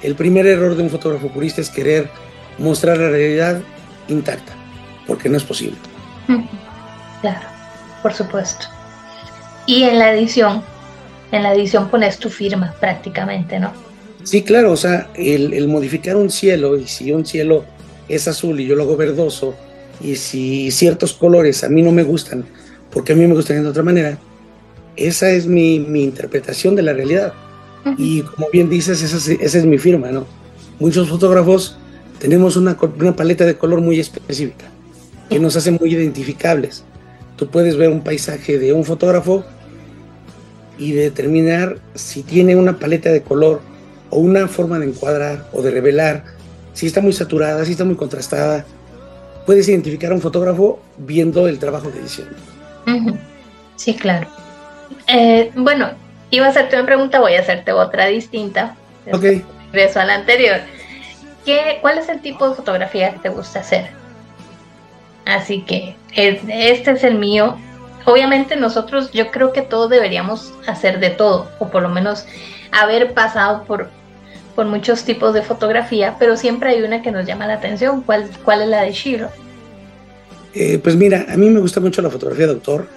el 0.04 0.16
primer 0.16 0.46
error 0.46 0.76
de 0.76 0.84
un 0.84 0.90
fotógrafo 0.90 1.30
purista 1.30 1.62
es 1.62 1.70
querer 1.70 2.10
mostrar 2.58 2.98
la 2.98 3.10
realidad 3.10 3.62
intacta, 4.08 4.54
porque 5.06 5.30
no 5.30 5.38
es 5.38 5.44
posible. 5.44 5.78
Claro, 7.20 7.48
por 8.04 8.14
supuesto. 8.14 8.68
Y 9.66 9.82
en 9.82 9.98
la 9.98 10.14
edición, 10.14 10.62
en 11.32 11.42
la 11.42 11.56
edición 11.56 11.90
pones 11.90 12.20
tu 12.20 12.30
firma 12.30 12.76
prácticamente, 12.80 13.60
¿no? 13.60 13.74
Sí, 14.24 14.44
claro, 14.44 14.74
o 14.74 14.78
sea, 14.78 15.10
el, 15.16 15.68
modificar 15.68 16.16
un 16.16 16.30
cielo, 16.30 16.78
y 16.78 16.86
si 16.86 17.12
un 17.12 17.26
cielo 17.26 17.66
es 18.08 18.28
azul 18.28 18.60
y 18.60 18.68
yo 18.68 18.76
lo 18.76 18.84
hago 18.84 18.98
verdoso, 18.98 19.56
y 20.02 20.16
si 20.16 20.70
ciertos 20.70 21.14
colores 21.14 21.64
a 21.64 21.70
mí 21.70 21.82
no 21.82 21.92
me 21.92 22.04
gustan, 22.04 22.46
porque 22.92 23.14
a 23.14 23.16
mí 23.16 23.26
me 23.26 23.34
gustan 23.34 23.64
de 23.64 23.70
otra 23.70 23.84
manera, 23.84 24.18
esa 24.96 25.30
es 25.32 25.48
mi, 25.48 25.76
interpretación 25.76 26.76
de 26.76 26.82
la 26.82 26.94
realidad. 26.94 27.34
Y 27.98 28.22
como 28.22 28.48
bien 28.52 28.70
dices, 28.70 29.02
esa 29.02 29.18
es, 29.18 29.28
esa 29.28 29.58
es, 29.58 29.66
mi 29.66 29.78
firma, 29.78 30.12
¿no? 30.12 30.26
Muchos 30.80 31.10
fotógrafos 31.10 31.78
tenemos 32.20 32.56
una, 32.56 32.78
una 33.00 33.16
paleta 33.16 33.46
de 33.46 33.58
color 33.58 33.82
muy 33.82 34.00
específica, 34.00 34.66
que 35.30 35.40
nos 35.40 35.56
hace 35.56 35.72
muy 35.72 35.94
identificables. 35.94 36.84
Tú 37.36 37.48
puedes 37.48 37.78
ver 37.78 37.90
un 37.90 38.02
paisaje 38.02 38.58
de 38.58 38.74
un 38.74 38.84
fotógrafo 38.84 39.46
y 40.78 40.92
determinar 40.92 41.80
si 41.96 42.24
tiene 42.24 42.56
una 42.56 42.78
paleta 42.78 43.12
de 43.12 43.22
color 43.22 43.62
o 44.10 44.20
una 44.20 44.48
forma 44.48 44.80
de 44.80 44.88
encuadrar 44.88 45.48
o 45.54 45.62
de 45.62 45.72
revelar, 45.72 46.24
si 46.74 46.88
está 46.88 47.02
muy 47.02 47.14
saturada, 47.14 47.66
si 47.66 47.72
está 47.72 47.84
muy 47.84 47.96
contrastada. 47.96 48.66
Puedes 49.46 49.68
identificar 49.70 50.12
a 50.12 50.16
un 50.16 50.22
fotógrafo 50.22 50.80
viendo 50.98 51.48
el 51.48 51.58
trabajo 51.60 51.90
de 51.90 52.00
edición. 52.00 52.28
Sí, 53.76 53.94
claro. 53.96 54.28
Eh, 55.08 55.52
bueno, 55.56 55.90
iba 56.32 56.46
a 56.46 56.50
hacerte 56.50 56.76
una 56.76 56.86
pregunta, 56.86 57.20
voy 57.20 57.36
a 57.36 57.40
hacerte 57.40 57.72
otra 57.72 58.08
distinta. 58.08 58.76
Ok. 59.12 59.24
Regreso 59.72 60.00
a 60.00 60.06
la 60.06 60.16
anterior. 60.16 60.60
¿Qué, 61.46 61.80
¿Cuál 61.82 61.98
es 61.98 62.10
el 62.10 62.22
tipo 62.22 62.50
de 62.50 62.56
fotografía 62.56 63.14
que 63.14 63.20
te 63.20 63.30
gusta 63.30 63.60
hacer? 63.60 63.88
Así 65.26 65.62
que 65.62 65.96
este 66.14 66.92
es 66.92 67.04
el 67.04 67.16
mío 67.16 67.58
obviamente 68.08 68.56
nosotros 68.56 69.12
yo 69.12 69.32
creo 69.32 69.52
que 69.52 69.62
todos 69.62 69.90
deberíamos 69.90 70.54
hacer 70.66 71.00
de 71.00 71.10
todo, 71.10 71.50
o 71.60 71.68
por 71.68 71.84
lo 71.84 71.90
menos 71.90 72.26
haber 72.72 73.14
pasado 73.14 73.66
por, 73.66 73.90
por 74.56 74.66
muchos 74.66 75.04
tipos 75.04 75.34
de 75.34 75.42
fotografía, 75.42 76.16
pero 76.18 76.38
siempre 76.38 76.70
hay 76.70 76.84
una 76.84 77.02
que 77.02 77.12
nos 77.12 77.26
llama 77.26 77.48
la 77.48 77.56
atención. 77.56 78.02
¿Cuál, 78.02 78.30
cuál 78.46 78.62
es 78.62 78.70
la 78.70 78.84
de 78.84 78.94
Shiro? 78.94 79.30
Eh, 80.54 80.80
pues 80.82 80.96
mira, 80.96 81.26
a 81.28 81.36
mí 81.36 81.50
me 81.50 81.60
gusta 81.60 81.82
mucho 81.82 82.02
la 82.02 82.10
fotografía 82.10 82.48
de 82.48 82.54
autor, 82.54 82.88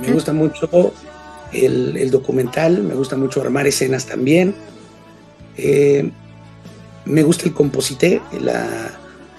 me 0.00 0.12
gusta 0.12 0.32
mucho 0.32 0.70
el, 1.52 2.10
documental, 2.10 2.82
me 2.82 2.94
gusta 2.94 3.16
mucho 3.16 3.40
armar 3.40 3.66
escenas 3.66 4.06
también. 4.06 4.54
Eh, 5.56 6.10
me 7.04 7.22
gusta 7.22 7.44
el 7.44 7.54
composité, 7.54 8.20
la, 8.40 8.90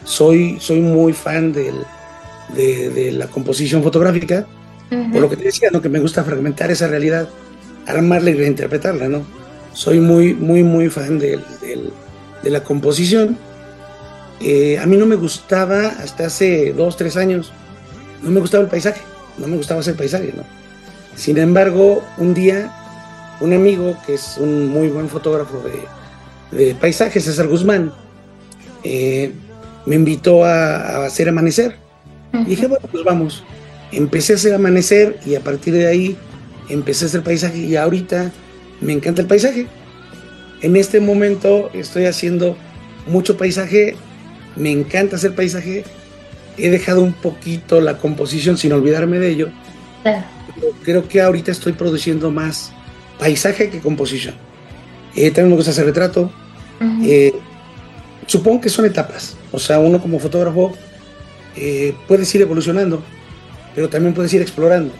soy, 0.04 0.58
soy 0.60 0.80
muy 0.80 1.14
fan 1.14 1.52
del, 1.52 1.76
de, 2.56 2.90
de, 2.90 3.12
la 3.12 3.28
composición 3.28 3.84
fotográfica 3.84 4.48
por 4.90 5.22
lo 5.22 5.30
que 5.30 5.38
te 5.38 5.44
decía, 5.44 5.70
¿no? 5.72 5.82
Que 5.82 5.90
me 5.90 6.00
gusta 6.00 6.24
fragmentar 6.24 6.72
esa 6.72 6.88
realidad, 6.88 7.28
armarla 7.86 8.30
y 8.30 8.36
reinterpretarla, 8.36 9.10
¿no? 9.10 9.26
Soy 9.74 10.00
muy, 10.00 10.34
muy, 10.34 10.64
muy 10.64 10.90
fan 10.90 11.20
de, 11.20 11.40
la 12.44 12.64
composición. 12.64 13.38
Eh, 14.40 14.78
a 14.80 14.86
mí 14.86 14.96
no 14.96 15.06
me 15.06 15.16
gustaba 15.16 15.88
hasta 15.88 16.28
hace 16.28 16.72
dos, 16.72 16.96
tres 16.96 17.18
años, 17.18 17.52
no 18.22 18.32
me 18.32 18.40
gustaba 18.40 18.64
el 18.64 18.70
paisaje, 18.70 19.02
no 19.38 19.48
me 19.48 19.58
gustaba 19.58 19.82
hacer 19.82 19.96
paisaje, 19.96 20.34
¿no? 20.36 20.44
Sin 21.18 21.38
embargo, 21.38 22.02
un 22.18 22.34
día, 22.34 22.72
un 23.42 23.52
amigo 23.52 23.98
que 24.06 24.14
es 24.14 24.38
un 24.38 24.70
muy 24.70 24.88
buen 24.88 25.10
fotógrafo 25.10 25.62
de, 26.52 26.74
paisajes, 26.76 27.26
César 27.26 27.48
Guzmán, 27.48 27.92
eh, 28.86 29.34
me 29.86 29.96
invitó 29.96 30.46
a, 30.46 31.06
hacer 31.06 31.28
amanecer. 31.28 31.76
Y 32.34 32.52
dije, 32.52 32.68
bueno, 32.68 32.88
pues 32.90 33.04
vamos 33.04 33.44
empecé 33.92 34.34
a 34.34 34.36
hacer 34.36 34.54
amanecer 34.54 35.20
y 35.26 35.36
a 35.36 35.42
partir 35.42 35.74
de 35.74 35.88
ahí 35.88 36.18
empecé 36.70 37.06
a 37.06 37.08
hacer 37.08 37.24
paisaje 37.24 37.60
y 37.60 37.76
ahorita 37.76 38.32
me 38.82 38.94
encanta 38.94 39.22
el 39.22 39.28
paisaje. 39.28 39.68
En 40.62 40.76
este 40.76 41.00
momento 41.00 41.70
estoy 41.74 42.06
haciendo 42.06 42.58
mucho 43.08 43.38
paisaje, 43.38 43.96
me 44.56 44.72
encanta 44.72 45.16
hacer 45.16 45.36
paisaje, 45.36 45.84
he 46.58 46.70
dejado 46.70 47.04
un 47.04 47.14
poquito 47.14 47.80
la 47.80 47.98
composición 47.98 48.58
sin 48.58 48.74
olvidarme 48.74 49.20
de 49.20 49.30
ello. 49.30 49.50
Creo 50.84 51.08
que 51.08 51.22
ahorita 51.22 51.52
estoy 51.52 51.74
produciendo 51.74 52.32
más 52.32 52.72
paisaje 53.20 53.70
que 53.70 53.80
composición. 53.80 54.36
Eh, 55.16 55.32
también 55.32 55.50
me 55.50 55.56
gusta 55.56 55.72
hacer 55.72 55.86
retrato. 55.86 56.32
Eh, 57.04 57.34
supongo 58.28 58.62
que 58.62 58.70
son 58.70 58.86
etapas. 58.86 59.36
O 59.52 59.60
sea, 59.60 59.80
uno 59.80 60.02
como 60.02 60.20
fotógrafo 60.20 60.74
eh, 61.56 61.96
puede 62.08 62.24
ir 62.32 62.42
evolucionando 62.42 63.02
pero 63.78 63.90
también 63.90 64.16
puedes 64.16 64.34
ir 64.34 64.42
explorando. 64.42 64.92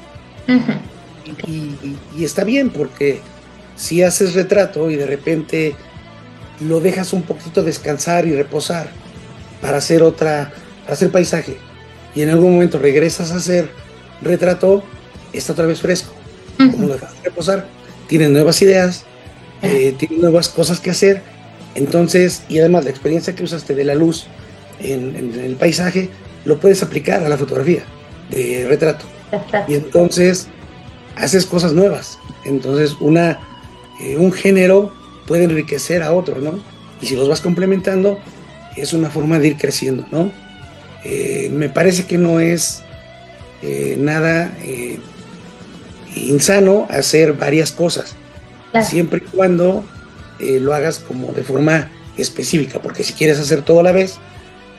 y, 1.48 2.24
está 2.24 2.44
bien 2.44 2.70
porque 2.70 3.22
si 3.76 4.04
haces 4.04 4.36
retrato 4.36 4.92
y 4.92 4.96
de 4.96 5.08
repente 5.08 5.76
lo 6.60 6.80
dejas 6.80 7.12
un 7.12 7.24
poquito 7.24 7.64
descansar 7.64 8.28
y 8.28 8.36
reposar 8.36 8.92
para 9.62 9.78
hacer 9.78 10.04
otra, 10.04 10.54
para 10.84 10.94
hacer 10.94 11.10
paisaje, 11.12 11.58
y 12.14 12.22
en 12.22 12.30
algún 12.30 12.54
momento 12.54 12.78
regresas 12.78 13.32
a 13.32 13.38
hacer 13.38 13.68
retrato, 14.22 14.84
está 15.34 15.54
otra 15.54 15.66
vez 15.66 15.82
fresco. 15.82 16.14
Como 16.58 16.88
lo 16.88 16.94
dejas 16.94 17.14
reposar, 17.24 17.68
tienes 18.08 18.30
nuevas 18.32 18.62
ideas, 18.62 19.06
eh, 19.62 19.94
tienes 19.98 20.20
nuevas 20.20 20.50
cosas 20.50 20.80
que 20.80 20.90
hacer, 20.90 21.22
entonces, 21.76 22.44
y 22.50 22.58
además 22.58 22.86
la 22.86 22.90
experiencia 22.90 23.36
que 23.36 23.44
usaste 23.44 23.76
de 23.76 23.84
la 23.84 23.94
luz 23.94 24.26
en 24.80 25.16
el 25.16 25.56
paisaje, 25.56 26.10
lo 26.46 26.60
puedes 26.60 26.82
aplicar 26.82 27.24
a 27.24 27.30
la 27.30 27.38
fotografía 27.38 27.84
de 28.32 28.66
retrato. 28.68 29.06
Y 29.68 29.76
entonces 29.76 30.48
haces 31.16 31.46
cosas 31.46 31.74
nuevas. 31.74 32.18
Entonces 32.46 32.96
una, 33.00 33.40
eh, 34.02 34.18
un 34.18 34.32
género 34.32 34.94
puede 35.28 35.44
enriquecer 35.44 36.02
a 36.04 36.14
otro, 36.14 36.40
¿no? 36.40 36.60
Y 37.02 37.08
si 37.08 37.16
los 37.16 37.28
vas 37.28 37.42
complementando, 37.42 38.20
es 38.76 38.94
una 38.94 39.10
forma 39.10 39.40
de 39.40 39.50
ir 39.50 39.58
creciendo, 39.58 40.06
¿no? 40.12 40.32
Eh, 41.04 41.50
me 41.52 41.70
parece 41.70 42.06
que 42.06 42.18
no 42.18 42.40
es 42.40 42.84
eh, 43.62 43.96
nada 44.00 44.56
insano 46.30 46.88
hacer 46.90 47.34
varias 47.34 47.72
cosas, 47.72 48.16
siempre 48.84 49.24
y 49.26 49.30
cuando 49.30 49.84
lo 50.40 50.74
hagas 50.74 51.00
como 51.00 51.32
de 51.32 51.44
forma 51.44 51.90
específica, 52.18 52.80
porque 52.80 53.04
si 53.04 53.14
quieres 53.14 53.40
hacer 53.40 53.62
todo 53.62 53.80
a 53.80 53.84
la 53.84 53.92
vez, 53.92 54.18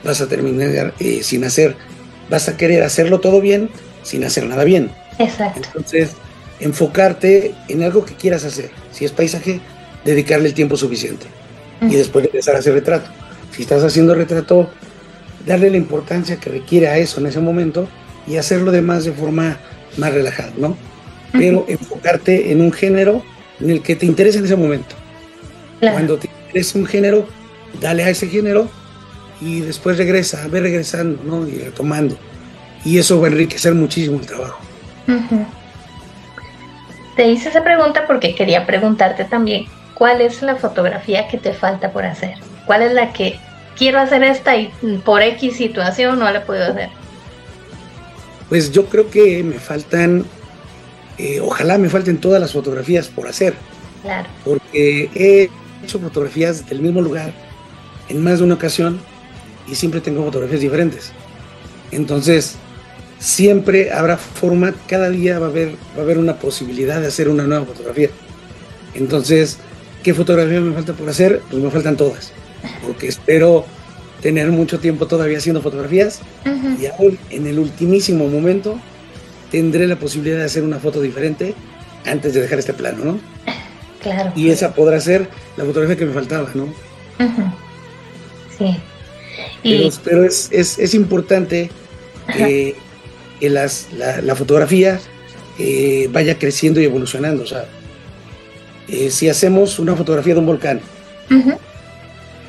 vas 0.04 0.20
a 0.20 0.26
terminar 0.26 0.94
sin 1.22 1.44
hacer 1.44 1.76
vas 2.30 2.48
a 2.48 2.56
querer 2.56 2.82
hacerlo 2.82 3.20
todo 3.20 3.40
bien 3.40 3.70
sin 4.02 4.24
hacer 4.24 4.44
nada 4.46 4.64
bien. 4.64 4.90
Exacto. 5.18 5.62
Entonces, 5.66 6.10
enfocarte 6.60 7.54
en 7.68 7.82
algo 7.82 8.04
que 8.04 8.14
quieras 8.14 8.44
hacer. 8.44 8.70
Si 8.92 9.04
es 9.04 9.12
paisaje, 9.12 9.60
dedicarle 10.04 10.48
el 10.48 10.54
tiempo 10.54 10.76
suficiente. 10.76 11.26
Y 11.80 11.94
después 11.94 12.24
empezar 12.24 12.56
a 12.56 12.58
hacer 12.58 12.74
retrato. 12.74 13.10
Si 13.54 13.62
estás 13.62 13.82
haciendo 13.84 14.14
retrato, 14.14 14.70
darle 15.46 15.70
la 15.70 15.76
importancia 15.76 16.36
que 16.36 16.50
requiere 16.50 16.88
a 16.88 16.98
eso 16.98 17.20
en 17.20 17.26
ese 17.26 17.40
momento 17.40 17.88
y 18.26 18.36
hacerlo 18.36 18.72
demás 18.72 19.04
de 19.04 19.12
forma 19.12 19.58
más 19.96 20.12
relajada, 20.12 20.52
¿no? 20.56 20.76
Pero 21.32 21.64
enfocarte 21.68 22.52
en 22.52 22.60
un 22.60 22.72
género 22.72 23.22
en 23.60 23.70
el 23.70 23.82
que 23.82 23.96
te 23.96 24.06
interese 24.06 24.38
en 24.38 24.46
ese 24.46 24.56
momento. 24.56 24.96
Cuando 25.80 26.16
te 26.18 26.28
interese 26.28 26.78
un 26.78 26.86
género, 26.86 27.26
dale 27.80 28.04
a 28.04 28.10
ese 28.10 28.28
género 28.28 28.68
y 29.40 29.60
después 29.60 29.98
regresa, 29.98 30.46
ve 30.48 30.60
regresando, 30.60 31.22
¿no? 31.24 31.46
Y 31.46 31.58
retomando. 31.58 32.16
Y 32.84 32.98
eso 32.98 33.20
va 33.20 33.28
a 33.28 33.30
enriquecer 33.30 33.74
muchísimo 33.74 34.18
el 34.18 34.26
trabajo. 34.26 34.60
Te 37.16 37.28
hice 37.28 37.48
esa 37.48 37.64
pregunta 37.64 38.06
porque 38.06 38.34
quería 38.34 38.66
preguntarte 38.66 39.24
también, 39.24 39.66
¿cuál 39.94 40.20
es 40.20 40.42
la 40.42 40.56
fotografía 40.56 41.28
que 41.28 41.38
te 41.38 41.52
falta 41.52 41.92
por 41.92 42.04
hacer? 42.04 42.34
¿Cuál 42.66 42.82
es 42.82 42.92
la 42.92 43.12
que 43.12 43.38
quiero 43.76 43.98
hacer 43.98 44.22
esta 44.22 44.56
y 44.56 44.70
por 45.04 45.22
X 45.22 45.56
situación 45.56 46.18
no 46.18 46.30
la 46.30 46.44
puedo 46.44 46.64
hacer? 46.64 46.90
Pues 48.48 48.70
yo 48.72 48.86
creo 48.86 49.10
que 49.10 49.42
me 49.42 49.58
faltan, 49.58 50.24
eh, 51.18 51.40
ojalá 51.40 51.78
me 51.78 51.88
falten 51.88 52.18
todas 52.18 52.40
las 52.40 52.52
fotografías 52.52 53.08
por 53.08 53.26
hacer. 53.28 53.54
Claro. 54.02 54.28
Porque 54.44 55.10
he 55.14 55.50
hecho 55.84 55.98
fotografías 55.98 56.68
del 56.68 56.80
mismo 56.80 57.00
lugar 57.00 57.32
en 58.08 58.22
más 58.22 58.38
de 58.38 58.44
una 58.44 58.54
ocasión 58.54 59.00
y 59.66 59.74
siempre 59.74 60.00
tengo 60.00 60.24
fotografías 60.24 60.60
diferentes. 60.60 61.12
Entonces, 61.90 62.56
siempre 63.18 63.92
habrá 63.92 64.16
forma, 64.16 64.74
cada 64.86 65.10
día 65.10 65.38
va 65.38 65.46
a 65.46 65.50
haber, 65.50 65.74
va 65.96 66.00
a 66.00 66.02
haber 66.02 66.18
una 66.18 66.36
posibilidad 66.36 67.00
de 67.00 67.08
hacer 67.08 67.28
una 67.28 67.44
nueva 67.44 67.66
fotografía. 67.66 68.10
Entonces, 68.94 69.58
¿qué 70.02 70.14
fotografía 70.14 70.60
me 70.60 70.74
falta 70.74 70.92
por 70.92 71.08
hacer? 71.08 71.42
Pues 71.50 71.62
me 71.62 71.70
faltan 71.70 71.96
todas, 71.96 72.32
porque 72.84 73.08
espero 73.08 73.64
tener 74.20 74.50
mucho 74.50 74.78
tiempo 74.80 75.06
todavía 75.06 75.38
haciendo 75.38 75.62
fotografías 75.62 76.20
y 76.80 76.86
aún 76.86 77.18
en 77.30 77.46
el 77.46 77.58
ultimísimo 77.58 78.28
momento 78.28 78.78
tendré 79.50 79.86
la 79.86 79.96
posibilidad 79.96 80.38
de 80.38 80.44
hacer 80.44 80.62
una 80.62 80.78
foto 80.78 81.00
diferente 81.00 81.54
antes 82.04 82.34
de 82.34 82.40
dejar 82.40 82.58
este 82.58 82.74
plano, 82.74 83.04
¿no? 83.04 83.20
Claro. 84.00 84.32
Y 84.36 84.50
esa 84.50 84.74
podrá 84.74 85.00
ser 85.00 85.28
la 85.56 85.64
fotografía 85.64 85.96
que 85.96 86.06
me 86.06 86.12
faltaba, 86.12 86.48
¿no? 86.54 86.72
Sí. 88.56 88.76
Pero, 90.04 90.24
es, 90.24 90.48
es, 90.52 90.78
es, 90.78 90.94
importante 90.94 91.68
que, 92.32 92.76
las, 93.40 93.88
la, 93.92 94.34
fotografía 94.36 95.00
eh, 95.58 96.08
vaya 96.12 96.38
creciendo 96.38 96.80
y 96.80 96.84
evolucionando. 96.84 97.42
O 97.42 97.46
sea, 97.46 97.66
eh, 98.88 99.10
si 99.10 99.28
hacemos 99.28 99.78
una 99.78 99.96
fotografía 99.96 100.34
de 100.34 100.40
un 100.40 100.46
volcán 100.46 100.80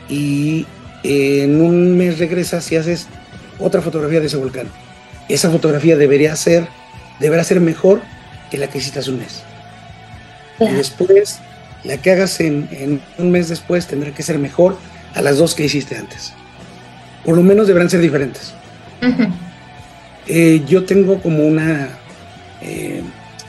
y 0.08 0.66
en 1.04 1.62
un 1.62 1.98
mes 1.98 2.20
regresas 2.20 2.72
y 2.72 2.76
haces 2.76 3.08
otra 3.60 3.82
fotografía 3.82 4.20
de 4.20 4.28
ese 4.28 4.38
volcán, 4.38 4.68
esa 5.28 5.50
fotografía 5.50 5.98
debería 5.98 6.36
ser, 6.36 6.68
deberá 7.20 7.44
ser 7.44 7.60
mejor 7.60 8.02
que 8.50 8.58
la 8.58 8.68
que 8.68 8.78
hiciste 8.80 9.00
hace 9.00 9.12
un 9.12 9.20
mes. 9.20 9.44
Y 10.60 10.74
después, 10.74 11.40
la 11.84 11.98
que 11.98 12.12
hagas 12.12 12.40
en, 12.40 13.02
un 13.18 13.32
mes 13.32 13.50
después 13.50 13.88
tendrá 13.88 14.12
que 14.12 14.24
ser 14.24 14.38
mejor 14.40 14.78
a 15.16 15.22
las 15.22 15.38
dos 15.38 15.56
que 15.56 15.64
hiciste 15.64 15.96
antes. 15.96 16.34
Por 17.24 17.36
lo 17.36 17.44
menos 17.44 17.68
deberán 17.68 17.90
ser 17.90 18.02
diferentes. 18.02 18.54
Eh, 20.28 20.64
yo 20.68 20.86
tengo 20.86 21.22
como 21.22 21.46
una, 21.46 21.90
eh, 22.62 23.02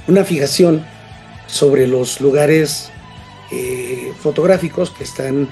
una 0.06 0.24
fijación 0.24 0.82
sobre 1.46 1.86
los 1.86 2.20
lugares 2.20 2.90
eh, 3.50 4.12
fotográficos 4.20 4.90
que 4.90 5.04
están 5.04 5.48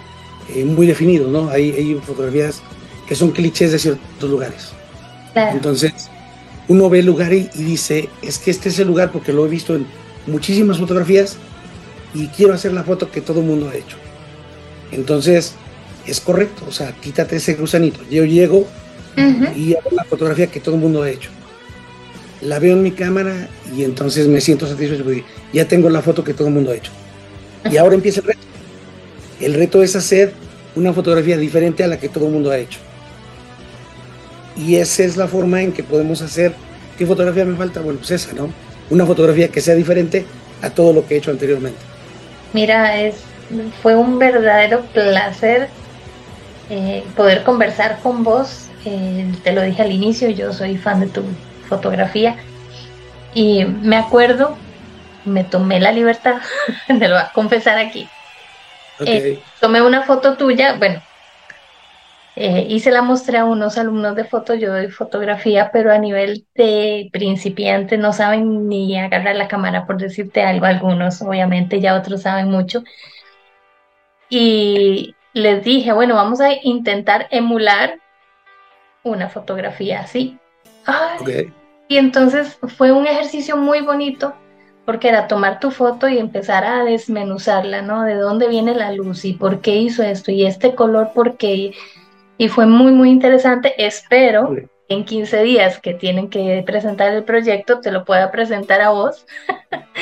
muy 0.65 0.87
definidos, 0.87 1.31
¿no? 1.31 1.51
Hay, 1.51 1.73
hay, 1.73 1.95
fotografías 1.97 2.63
que 3.07 3.15
son 3.15 3.33
clichés 3.33 3.71
de 3.73 3.79
ciertos 3.79 4.31
lugares. 4.31 4.73
Entonces, 5.35 6.09
uno 6.69 6.91
ve 6.91 7.01
el 7.01 7.07
lugar 7.07 7.33
y, 7.33 7.49
dice, 7.55 8.09
es 8.23 8.39
que 8.39 8.51
este 8.51 8.69
es 8.69 8.79
el 8.79 8.87
lugar 8.87 9.11
porque 9.11 9.33
lo 9.33 9.47
he 9.47 9.49
visto 9.49 9.75
en 9.75 9.87
muchísimas 10.27 10.79
fotografías 10.79 11.37
y 12.15 12.29
quiero 12.29 12.53
hacer 12.53 12.73
la 12.73 12.85
foto 12.85 13.11
que 13.11 13.23
todo 13.23 13.41
el 13.41 13.47
mundo 13.47 13.69
ha 13.71 13.75
hecho. 13.75 13.97
Entonces, 14.93 15.55
es 16.07 16.21
correcto, 16.21 16.65
o 16.69 16.73
sea, 16.73 16.93
quítate 16.93 17.37
ese 17.37 17.55
gusanito. 17.55 18.01
Yo 18.11 18.25
llego 18.25 18.67
y 19.57 19.75
hago 19.75 19.91
la 19.93 20.05
fotografía 20.05 20.47
que 20.47 20.61
todo 20.61 20.75
el 20.75 20.81
mundo 20.81 21.03
ha 21.03 21.11
hecho. 21.11 21.31
La 22.43 22.59
veo 22.59 22.75
en 22.75 22.83
mi 22.83 22.93
cámara 22.93 23.49
y 23.77 23.83
entonces 23.83 24.29
me 24.29 24.41
siento 24.41 24.67
satisfecho 24.67 25.03
porque 25.03 25.25
ya 25.53 25.67
tengo 25.67 25.91
la 25.91 26.03
foto 26.03 26.23
que 26.23 26.35
todo 26.35 26.49
el 26.49 26.55
mundo 26.55 26.71
ha 26.71 26.77
hecho. 26.77 26.93
Y 27.71 27.77
ahora 27.79 27.95
empieza 27.95 28.21
el 28.21 28.27
reto. 28.27 28.41
El 29.41 29.55
reto 29.55 29.83
es 29.83 29.97
hacer 29.97 30.35
una 30.77 30.93
fotografía 30.93 31.37
diferente 31.37 31.83
a 31.83 31.87
la 31.87 31.99
que 31.99 32.09
todo 32.09 32.27
el 32.27 32.33
mundo 32.33 32.51
ha 32.51 32.59
hecho. 32.59 32.79
Y 34.59 34.77
esa 34.77 35.05
es 35.05 35.17
la 35.17 35.29
forma 35.29 35.63
en 35.63 35.73
que 35.73 35.83
podemos 35.83 36.21
hacer. 36.21 36.53
¿Qué 36.99 37.07
fotografía 37.07 37.45
me 37.45 37.57
falta? 37.57 37.81
Bueno, 37.81 37.99
pues 37.99 38.11
esa, 38.11 38.33
¿no? 38.35 38.51
Una 38.91 39.07
fotografía 39.07 39.49
que 39.49 39.61
sea 39.61 39.75
diferente 39.75 40.27
a 40.63 40.71
todo 40.71 40.93
lo 40.93 41.07
que 41.07 41.15
he 41.15 41.19
hecho 41.19 41.31
anteriormente. 41.31 41.79
Mira, 42.53 43.01
es, 43.01 43.17
fue 43.83 43.95
un 43.95 44.19
verdadero 44.19 44.83
placer 44.93 45.69
eh, 46.71 47.05
poder 47.17 47.45
conversar 47.45 48.01
con 48.03 48.25
vos. 48.25 48.69
Eh, 48.85 49.33
te 49.45 49.53
lo 49.53 49.63
dije 49.63 49.83
al 49.83 49.93
inicio, 49.93 50.31
yo 50.31 50.53
soy 50.53 50.77
fan 50.77 51.01
de 51.01 51.07
tu 51.07 51.23
fotografía. 51.69 52.37
Y 53.35 53.65
me 53.65 53.97
acuerdo, 53.97 54.57
me 55.25 55.45
tomé 55.45 55.81
la 55.81 55.93
libertad, 55.93 56.37
te 56.87 57.09
lo 57.09 57.15
voy 57.15 57.25
a 57.25 57.33
confesar 57.33 57.79
aquí. 57.79 58.09
Eh, 59.01 59.41
tomé 59.61 59.81
una 59.81 60.03
foto 60.03 60.35
tuya, 60.35 60.75
bueno, 60.77 61.01
eh, 62.41 62.67
y 62.69 62.79
se 62.79 62.93
la 62.93 63.03
mostré 63.03 63.39
a 63.39 63.45
unos 63.45 63.79
alumnos 63.79 64.15
de 64.15 64.23
foto, 64.23 64.55
yo 64.55 64.71
doy 64.71 64.93
fotografía, 64.93 65.71
pero 65.73 65.91
a 65.91 65.99
nivel 65.99 66.47
de 66.55 67.09
principiante 67.13 67.99
no 67.99 68.13
saben 68.13 68.69
ni 68.69 68.97
agarrar 68.97 69.35
la 69.35 69.49
cámara, 69.49 69.87
por 69.87 69.99
decirte 69.99 70.43
algo, 70.43 70.67
algunos 70.67 71.21
obviamente, 71.21 71.81
ya 71.81 71.97
otros 71.97 72.23
saben 72.23 72.49
mucho. 72.49 72.85
Y 74.31 75.17
les 75.33 75.65
dije, 75.65 75.93
bueno, 75.93 76.15
vamos 76.15 76.41
a 76.41 76.51
intentar 76.63 77.27
emular 77.33 77.99
una 79.03 79.29
fotografía 79.29 80.03
así. 80.03 80.39
Y 81.89 81.97
entonces 81.97 82.57
fue 82.77 82.93
un 82.93 83.09
ejercicio 83.09 83.57
muy 83.57 83.81
bonito 83.81 84.33
porque 84.85 85.09
era 85.09 85.27
tomar 85.27 85.59
tu 85.59 85.73
foto 85.73 86.09
y 86.09 86.19
empezar 86.19 86.65
a 86.65 86.85
desmenuzarla, 86.85 87.83
¿no? 87.83 88.05
De 88.05 88.15
dónde 88.15 88.47
viene 88.47 88.77
la 88.77 88.93
luz 88.93 89.25
y 89.25 89.33
por 89.33 89.61
qué 89.61 89.75
hizo 89.75 90.05
esto 90.05 90.31
y 90.31 90.47
este 90.47 90.77
color, 90.77 91.11
por 91.13 91.37
qué 91.37 91.73
y 92.39 92.49
fue 92.49 92.67
muy, 92.67 92.93
muy 92.93 93.11
interesante. 93.11 93.75
Espero 93.85 94.57
en 94.89 95.05
15 95.05 95.43
días 95.43 95.79
que 95.81 95.93
tienen 95.93 96.31
que 96.31 96.63
presentar 96.65 97.13
el 97.13 97.25
proyecto, 97.25 97.81
te 97.81 97.91
lo 97.91 98.05
pueda 98.05 98.31
presentar 98.31 98.81
a 98.81 98.91
vos. 98.91 99.27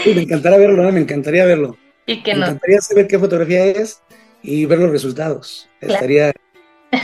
Sí, 0.05 0.15
me 0.15 0.23
encantaría 0.23 0.59
verlo, 0.59 0.93
me 0.93 1.01
encantaría 1.01 1.45
verlo. 1.47 1.77
Y 2.05 2.23
que 2.23 2.35
me 2.35 2.43
encantaría 2.43 2.81
saber 2.81 3.09
qué 3.09 3.19
fotografía 3.19 3.65
es 3.65 4.03
y 4.43 4.67
ver 4.67 4.79
los 4.79 4.91
resultados. 4.91 5.69
Estaría, 5.81 6.33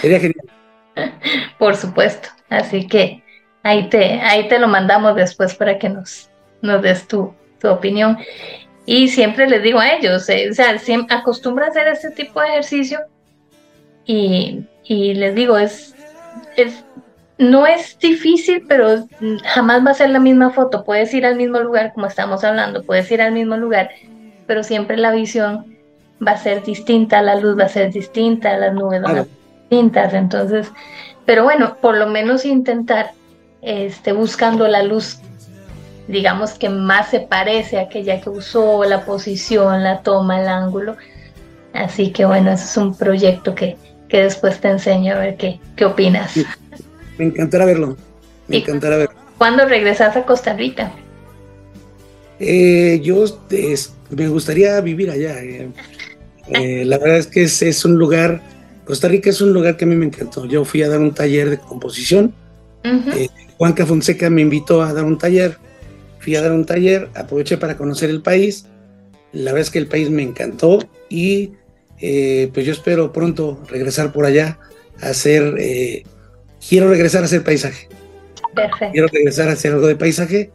sería 0.01 0.21
genial. 0.21 0.47
Por 1.59 1.75
supuesto. 1.75 2.29
Así 2.51 2.87
que 2.87 3.25
ahí 3.63 3.89
te, 3.89 4.21
ahí 4.21 4.47
te 4.49 4.59
lo 4.59 4.69
mandamos 4.69 5.17
después 5.17 5.55
para 5.55 5.79
que 5.79 5.89
nos, 5.89 6.31
nos 6.61 6.83
des 6.83 7.09
tu, 7.09 7.35
tu 7.59 7.69
opinión. 7.69 8.19
Y 8.85 9.09
siempre 9.09 9.49
les 9.49 9.63
digo 9.63 9.79
a 9.79 9.95
ellos, 9.95 10.29
eh, 10.29 10.51
o 10.51 10.55
sea, 10.55 10.77
acostumbra 11.09 11.67
a 11.67 11.71
hacer 11.71 11.89
este 11.89 12.11
tipo 12.11 12.41
de 12.41 12.49
ejercicio 12.49 13.01
y 14.05 14.67
y 14.85 15.15
les 15.15 15.35
digo, 15.35 15.57
es, 15.59 15.95
es, 16.57 16.85
no 17.39 17.67
es 17.67 17.99
difícil, 17.99 18.65
pero 18.69 19.07
jamás 19.45 19.85
va 19.85 19.91
a 19.91 19.95
ser 19.95 20.11
la 20.11 20.21
misma 20.21 20.51
foto. 20.51 20.85
Puedes 20.85 21.13
ir 21.15 21.25
al 21.27 21.37
mismo 21.37 21.59
lugar, 21.61 21.93
como 21.95 22.07
estamos 22.07 22.45
hablando, 22.45 22.83
puedes 22.83 23.11
ir 23.11 23.23
al 23.23 23.33
mismo 23.33 23.57
lugar, 23.57 23.91
pero 24.47 24.63
siempre 24.63 24.97
la 24.97 25.13
visión 25.13 25.77
va 26.27 26.33
a 26.33 26.37
ser 26.37 26.63
distinta, 26.63 27.23
la 27.23 27.37
luz 27.37 27.59
va 27.59 27.65
a 27.65 27.69
ser 27.69 27.93
distinta, 27.93 28.57
las 28.57 28.75
nubes 28.75 29.03
van 29.03 29.19
a 29.19 29.23
ser 29.23 29.33
distintas. 29.69 30.15
Entonces, 30.15 30.73
pero 31.25 31.45
bueno, 31.45 31.77
por 31.81 31.97
lo 31.97 32.07
menos 32.07 32.45
intentar 32.45 33.13
este, 33.61 34.13
buscando 34.13 34.67
la 34.69 34.83
luz, 34.83 35.21
digamos 36.09 36.53
que 36.53 36.69
más 36.69 37.11
se 37.11 37.21
parece 37.21 37.79
a 37.79 37.83
aquella 37.83 38.21
que 38.21 38.31
usó, 38.31 38.85
la 38.85 39.05
posición, 39.05 39.83
la 39.83 40.03
toma, 40.03 40.41
el 40.41 40.49
ángulo. 40.49 40.97
Así 41.73 42.13
que 42.13 42.25
bueno, 42.25 42.51
ese 42.51 42.65
es 42.65 42.77
un 42.77 42.95
proyecto 42.95 43.55
que, 43.55 43.77
que 44.13 44.25
después 44.25 44.61
te 44.61 44.69
enseño 44.69 45.15
a 45.15 45.21
ver 45.21 45.37
qué, 45.39 45.59
qué 45.75 45.87
opinas. 45.87 46.35
Me 47.17 47.25
encantará 47.25 47.65
verlo. 47.65 47.97
Me 48.47 48.59
encantará 48.59 48.99
verlo. 48.99 49.15
¿Cuándo 49.39 49.65
regresas 49.65 50.15
a 50.15 50.25
Costa 50.27 50.53
Rica? 50.53 50.93
Eh, 52.39 53.01
yo 53.03 53.25
me 54.11 54.29
gustaría 54.29 54.79
vivir 54.83 55.11
allá. 55.11 55.43
Eh. 55.43 55.71
Eh, 56.49 56.85
la 56.85 56.99
verdad 56.99 57.17
es 57.17 57.27
que 57.27 57.45
es, 57.45 57.85
un 57.87 57.95
lugar, 57.95 58.43
Costa 58.85 59.09
Rica 59.09 59.31
es 59.31 59.41
un 59.41 59.55
lugar 59.55 59.79
que 59.79 59.87
a 59.87 59.89
mí 59.89 59.97
me 59.97 60.05
encantó. 60.05 60.45
Yo 60.45 60.67
fui 60.67 60.83
a 60.83 60.91
dar 60.91 61.01
un 61.01 61.15
taller 61.15 61.49
de 61.49 61.57
composición. 61.57 62.35
Juanca 63.57 63.87
Fonseca 63.87 64.29
me 64.29 64.43
invitó 64.43 64.83
a 64.83 64.93
dar 64.93 65.05
un 65.05 65.17
taller. 65.17 65.57
Fui 66.19 66.37
a 66.37 66.43
dar 66.43 66.53
un 66.53 66.67
taller, 66.67 67.09
aproveché 67.15 67.57
para 67.57 67.79
conocer 67.79 68.11
el 68.11 68.21
país. 68.21 68.67
La 69.33 69.53
verdad 69.53 69.63
es 69.63 69.71
que 69.71 69.79
el 69.79 69.87
país 69.87 70.11
me 70.11 70.23
encantó 70.23 70.81
y 71.09 71.53
eh, 72.05 72.51
pues 72.53 72.67
yo 72.67 72.73
espero 72.73 73.13
pronto 73.13 73.63
regresar 73.69 74.13
por 74.13 74.27
allá 74.27 74.59
a 75.01 75.11
hacer, 75.11 75.55
eh, 75.61 76.03
quiero 76.69 76.91
regresar 76.91 77.23
a 77.23 77.27
hacer 77.27 77.45
paisaje. 77.45 77.89
Perfecto. 78.55 78.89
Quiero 78.93 79.07
regresar 79.07 79.49
a 79.49 79.53
hacer 79.53 79.73
algo 79.73 79.87
de 79.87 79.95
paisaje, 79.95 80.51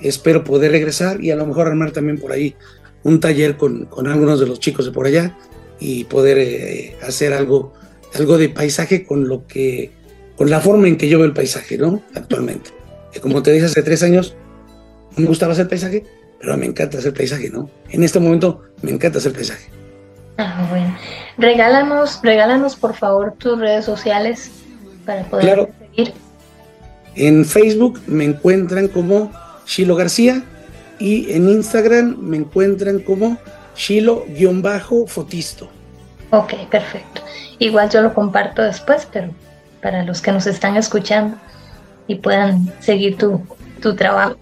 espero 0.00 0.44
poder 0.44 0.70
regresar 0.70 1.22
y 1.22 1.32
a 1.32 1.36
lo 1.36 1.46
mejor 1.46 1.66
armar 1.66 1.90
también 1.90 2.16
por 2.16 2.30
ahí 2.30 2.54
un 3.02 3.18
taller 3.18 3.56
con, 3.56 3.86
con 3.86 4.06
algunos 4.06 4.38
de 4.38 4.46
los 4.46 4.60
chicos 4.60 4.86
de 4.86 4.92
por 4.92 5.06
allá 5.06 5.36
y 5.80 6.04
poder 6.04 6.38
eh, 6.38 6.96
hacer 7.02 7.32
algo, 7.32 7.72
algo 8.14 8.38
de 8.38 8.48
paisaje 8.48 9.04
con 9.04 9.26
lo 9.26 9.48
que, 9.48 9.90
con 10.36 10.48
la 10.48 10.60
forma 10.60 10.86
en 10.86 10.96
que 10.96 11.08
yo 11.08 11.18
veo 11.18 11.26
el 11.26 11.34
paisaje, 11.34 11.76
¿no? 11.76 12.04
Actualmente. 12.14 12.70
como 13.20 13.42
te 13.42 13.50
dije 13.50 13.66
hace 13.66 13.82
tres 13.82 14.04
años, 14.04 14.36
me 15.16 15.26
gustaba 15.26 15.54
hacer 15.54 15.68
paisaje, 15.68 16.04
pero 16.40 16.56
me 16.56 16.66
encanta 16.66 16.98
hacer 16.98 17.12
paisaje, 17.12 17.50
¿no? 17.50 17.68
En 17.90 18.04
este 18.04 18.20
momento 18.20 18.62
me 18.82 18.92
encanta 18.92 19.18
hacer 19.18 19.32
paisaje. 19.32 19.83
Ah, 20.38 20.66
bueno. 20.68 20.96
Regálanos, 21.38 22.20
regálanos 22.22 22.76
por 22.76 22.94
favor 22.94 23.34
tus 23.38 23.58
redes 23.58 23.84
sociales 23.84 24.50
para 25.04 25.24
poder 25.24 25.44
claro. 25.44 25.68
seguir. 25.78 26.12
En 27.14 27.44
Facebook 27.44 28.00
me 28.06 28.24
encuentran 28.24 28.88
como 28.88 29.30
Shilo 29.66 29.94
García 29.94 30.42
y 30.98 31.32
en 31.32 31.48
Instagram 31.48 32.16
me 32.18 32.36
encuentran 32.38 32.98
como 33.00 33.38
Shilo-Fotisto. 33.76 35.68
Ok, 36.30 36.54
perfecto. 36.70 37.22
Igual 37.58 37.90
yo 37.90 38.02
lo 38.02 38.14
comparto 38.14 38.62
después, 38.62 39.06
pero 39.12 39.30
para 39.82 40.02
los 40.04 40.20
que 40.20 40.32
nos 40.32 40.46
están 40.46 40.76
escuchando 40.76 41.36
y 42.06 42.16
puedan 42.16 42.72
seguir 42.80 43.16
tu, 43.16 43.40
tu 43.80 43.94
trabajo. 43.94 44.36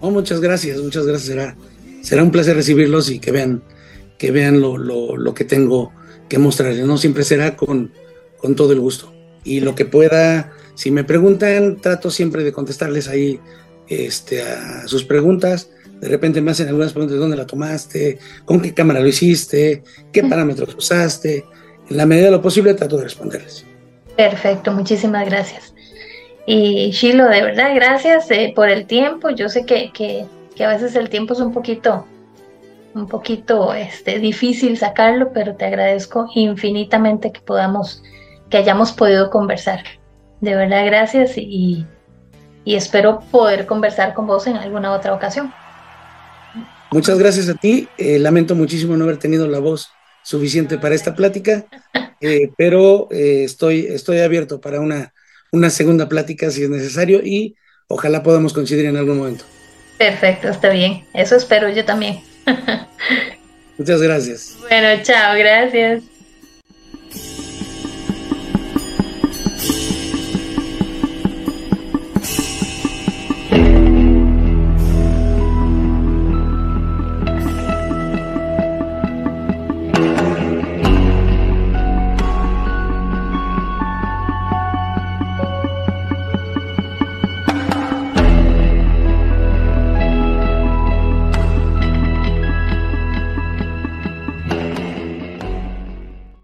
Oh, 0.00 0.10
muchas 0.10 0.40
gracias, 0.40 0.78
muchas 0.80 1.06
gracias. 1.06 1.28
Será, 1.28 1.54
será 2.02 2.22
un 2.22 2.30
placer 2.30 2.56
recibirlos 2.56 3.10
y 3.10 3.18
que 3.18 3.30
vean, 3.30 3.62
que 4.18 4.30
vean 4.30 4.60
lo, 4.60 4.78
lo, 4.78 5.16
lo 5.16 5.34
que 5.34 5.44
tengo 5.44 5.92
que 6.28 6.38
mostrarles. 6.38 6.84
No 6.86 6.98
siempre 6.98 7.24
será 7.24 7.56
con, 7.56 7.92
con 8.38 8.56
todo 8.56 8.72
el 8.72 8.80
gusto. 8.80 9.12
Y 9.44 9.60
lo 9.60 9.74
que 9.74 9.84
pueda, 9.84 10.52
si 10.74 10.90
me 10.90 11.04
preguntan, 11.04 11.80
trato 11.80 12.10
siempre 12.10 12.44
de 12.44 12.52
contestarles 12.52 13.08
ahí 13.08 13.40
este, 13.88 14.42
a 14.42 14.86
sus 14.88 15.04
preguntas. 15.04 15.70
De 16.00 16.08
repente 16.08 16.40
me 16.40 16.50
hacen 16.50 16.68
algunas 16.68 16.92
preguntas, 16.92 17.18
¿dónde 17.18 17.36
la 17.36 17.46
tomaste? 17.46 18.18
¿Con 18.44 18.60
qué 18.60 18.74
cámara 18.74 19.00
lo 19.00 19.06
hiciste? 19.06 19.82
¿Qué 20.12 20.22
parámetros 20.24 20.74
usaste? 20.74 21.44
En 21.88 21.96
la 21.96 22.04
medida 22.04 22.26
de 22.26 22.32
lo 22.32 22.42
posible 22.42 22.74
trato 22.74 22.96
de 22.96 23.04
responderles. 23.04 23.64
Perfecto, 24.16 24.72
muchísimas 24.72 25.26
gracias. 25.26 25.74
Y 26.46 26.90
Shilo, 26.90 27.28
de 27.28 27.42
verdad, 27.42 27.74
gracias 27.74 28.30
eh, 28.30 28.52
por 28.54 28.68
el 28.68 28.86
tiempo. 28.86 29.30
Yo 29.30 29.48
sé 29.48 29.64
que, 29.64 29.90
que, 29.92 30.26
que, 30.54 30.64
a 30.64 30.68
veces 30.68 30.94
el 30.94 31.08
tiempo 31.08 31.34
es 31.34 31.40
un 31.40 31.52
poquito, 31.52 32.06
un 32.96 33.06
poquito 33.06 33.74
este, 33.74 34.18
difícil 34.18 34.78
sacarlo, 34.78 35.32
pero 35.32 35.54
te 35.54 35.66
agradezco 35.66 36.28
infinitamente 36.34 37.30
que 37.30 37.40
podamos, 37.40 38.02
que 38.50 38.56
hayamos 38.56 38.92
podido 38.92 39.30
conversar. 39.30 39.84
De 40.40 40.54
verdad, 40.54 40.84
gracias 40.86 41.36
y, 41.36 41.86
y 42.64 42.74
espero 42.74 43.20
poder 43.30 43.66
conversar 43.66 44.14
con 44.14 44.26
vos 44.26 44.46
en 44.46 44.56
alguna 44.56 44.92
otra 44.92 45.14
ocasión. 45.14 45.52
Muchas 46.90 47.18
gracias 47.18 47.48
a 47.48 47.54
ti. 47.54 47.88
Eh, 47.98 48.18
lamento 48.18 48.54
muchísimo 48.54 48.96
no 48.96 49.04
haber 49.04 49.18
tenido 49.18 49.46
la 49.46 49.58
voz 49.58 49.90
suficiente 50.22 50.78
para 50.78 50.94
esta 50.94 51.14
plática, 51.14 51.66
eh, 52.20 52.50
pero 52.56 53.08
eh, 53.10 53.44
estoy, 53.44 53.86
estoy 53.86 54.20
abierto 54.20 54.60
para 54.60 54.80
una 54.80 55.12
una 55.52 55.70
segunda 55.70 56.08
plática 56.08 56.50
si 56.50 56.64
es 56.64 56.70
necesario 56.70 57.20
y 57.24 57.56
ojalá 57.88 58.22
podamos 58.22 58.52
coincidir 58.52 58.86
en 58.86 58.96
algún 58.96 59.18
momento. 59.18 59.44
Perfecto, 59.98 60.48
está 60.48 60.68
bien. 60.70 61.04
Eso 61.14 61.36
espero 61.36 61.68
yo 61.70 61.84
también. 61.84 62.20
Muchas 63.78 64.00
gracias. 64.00 64.56
Bueno, 64.68 65.02
chao, 65.02 65.36
gracias. 65.36 66.02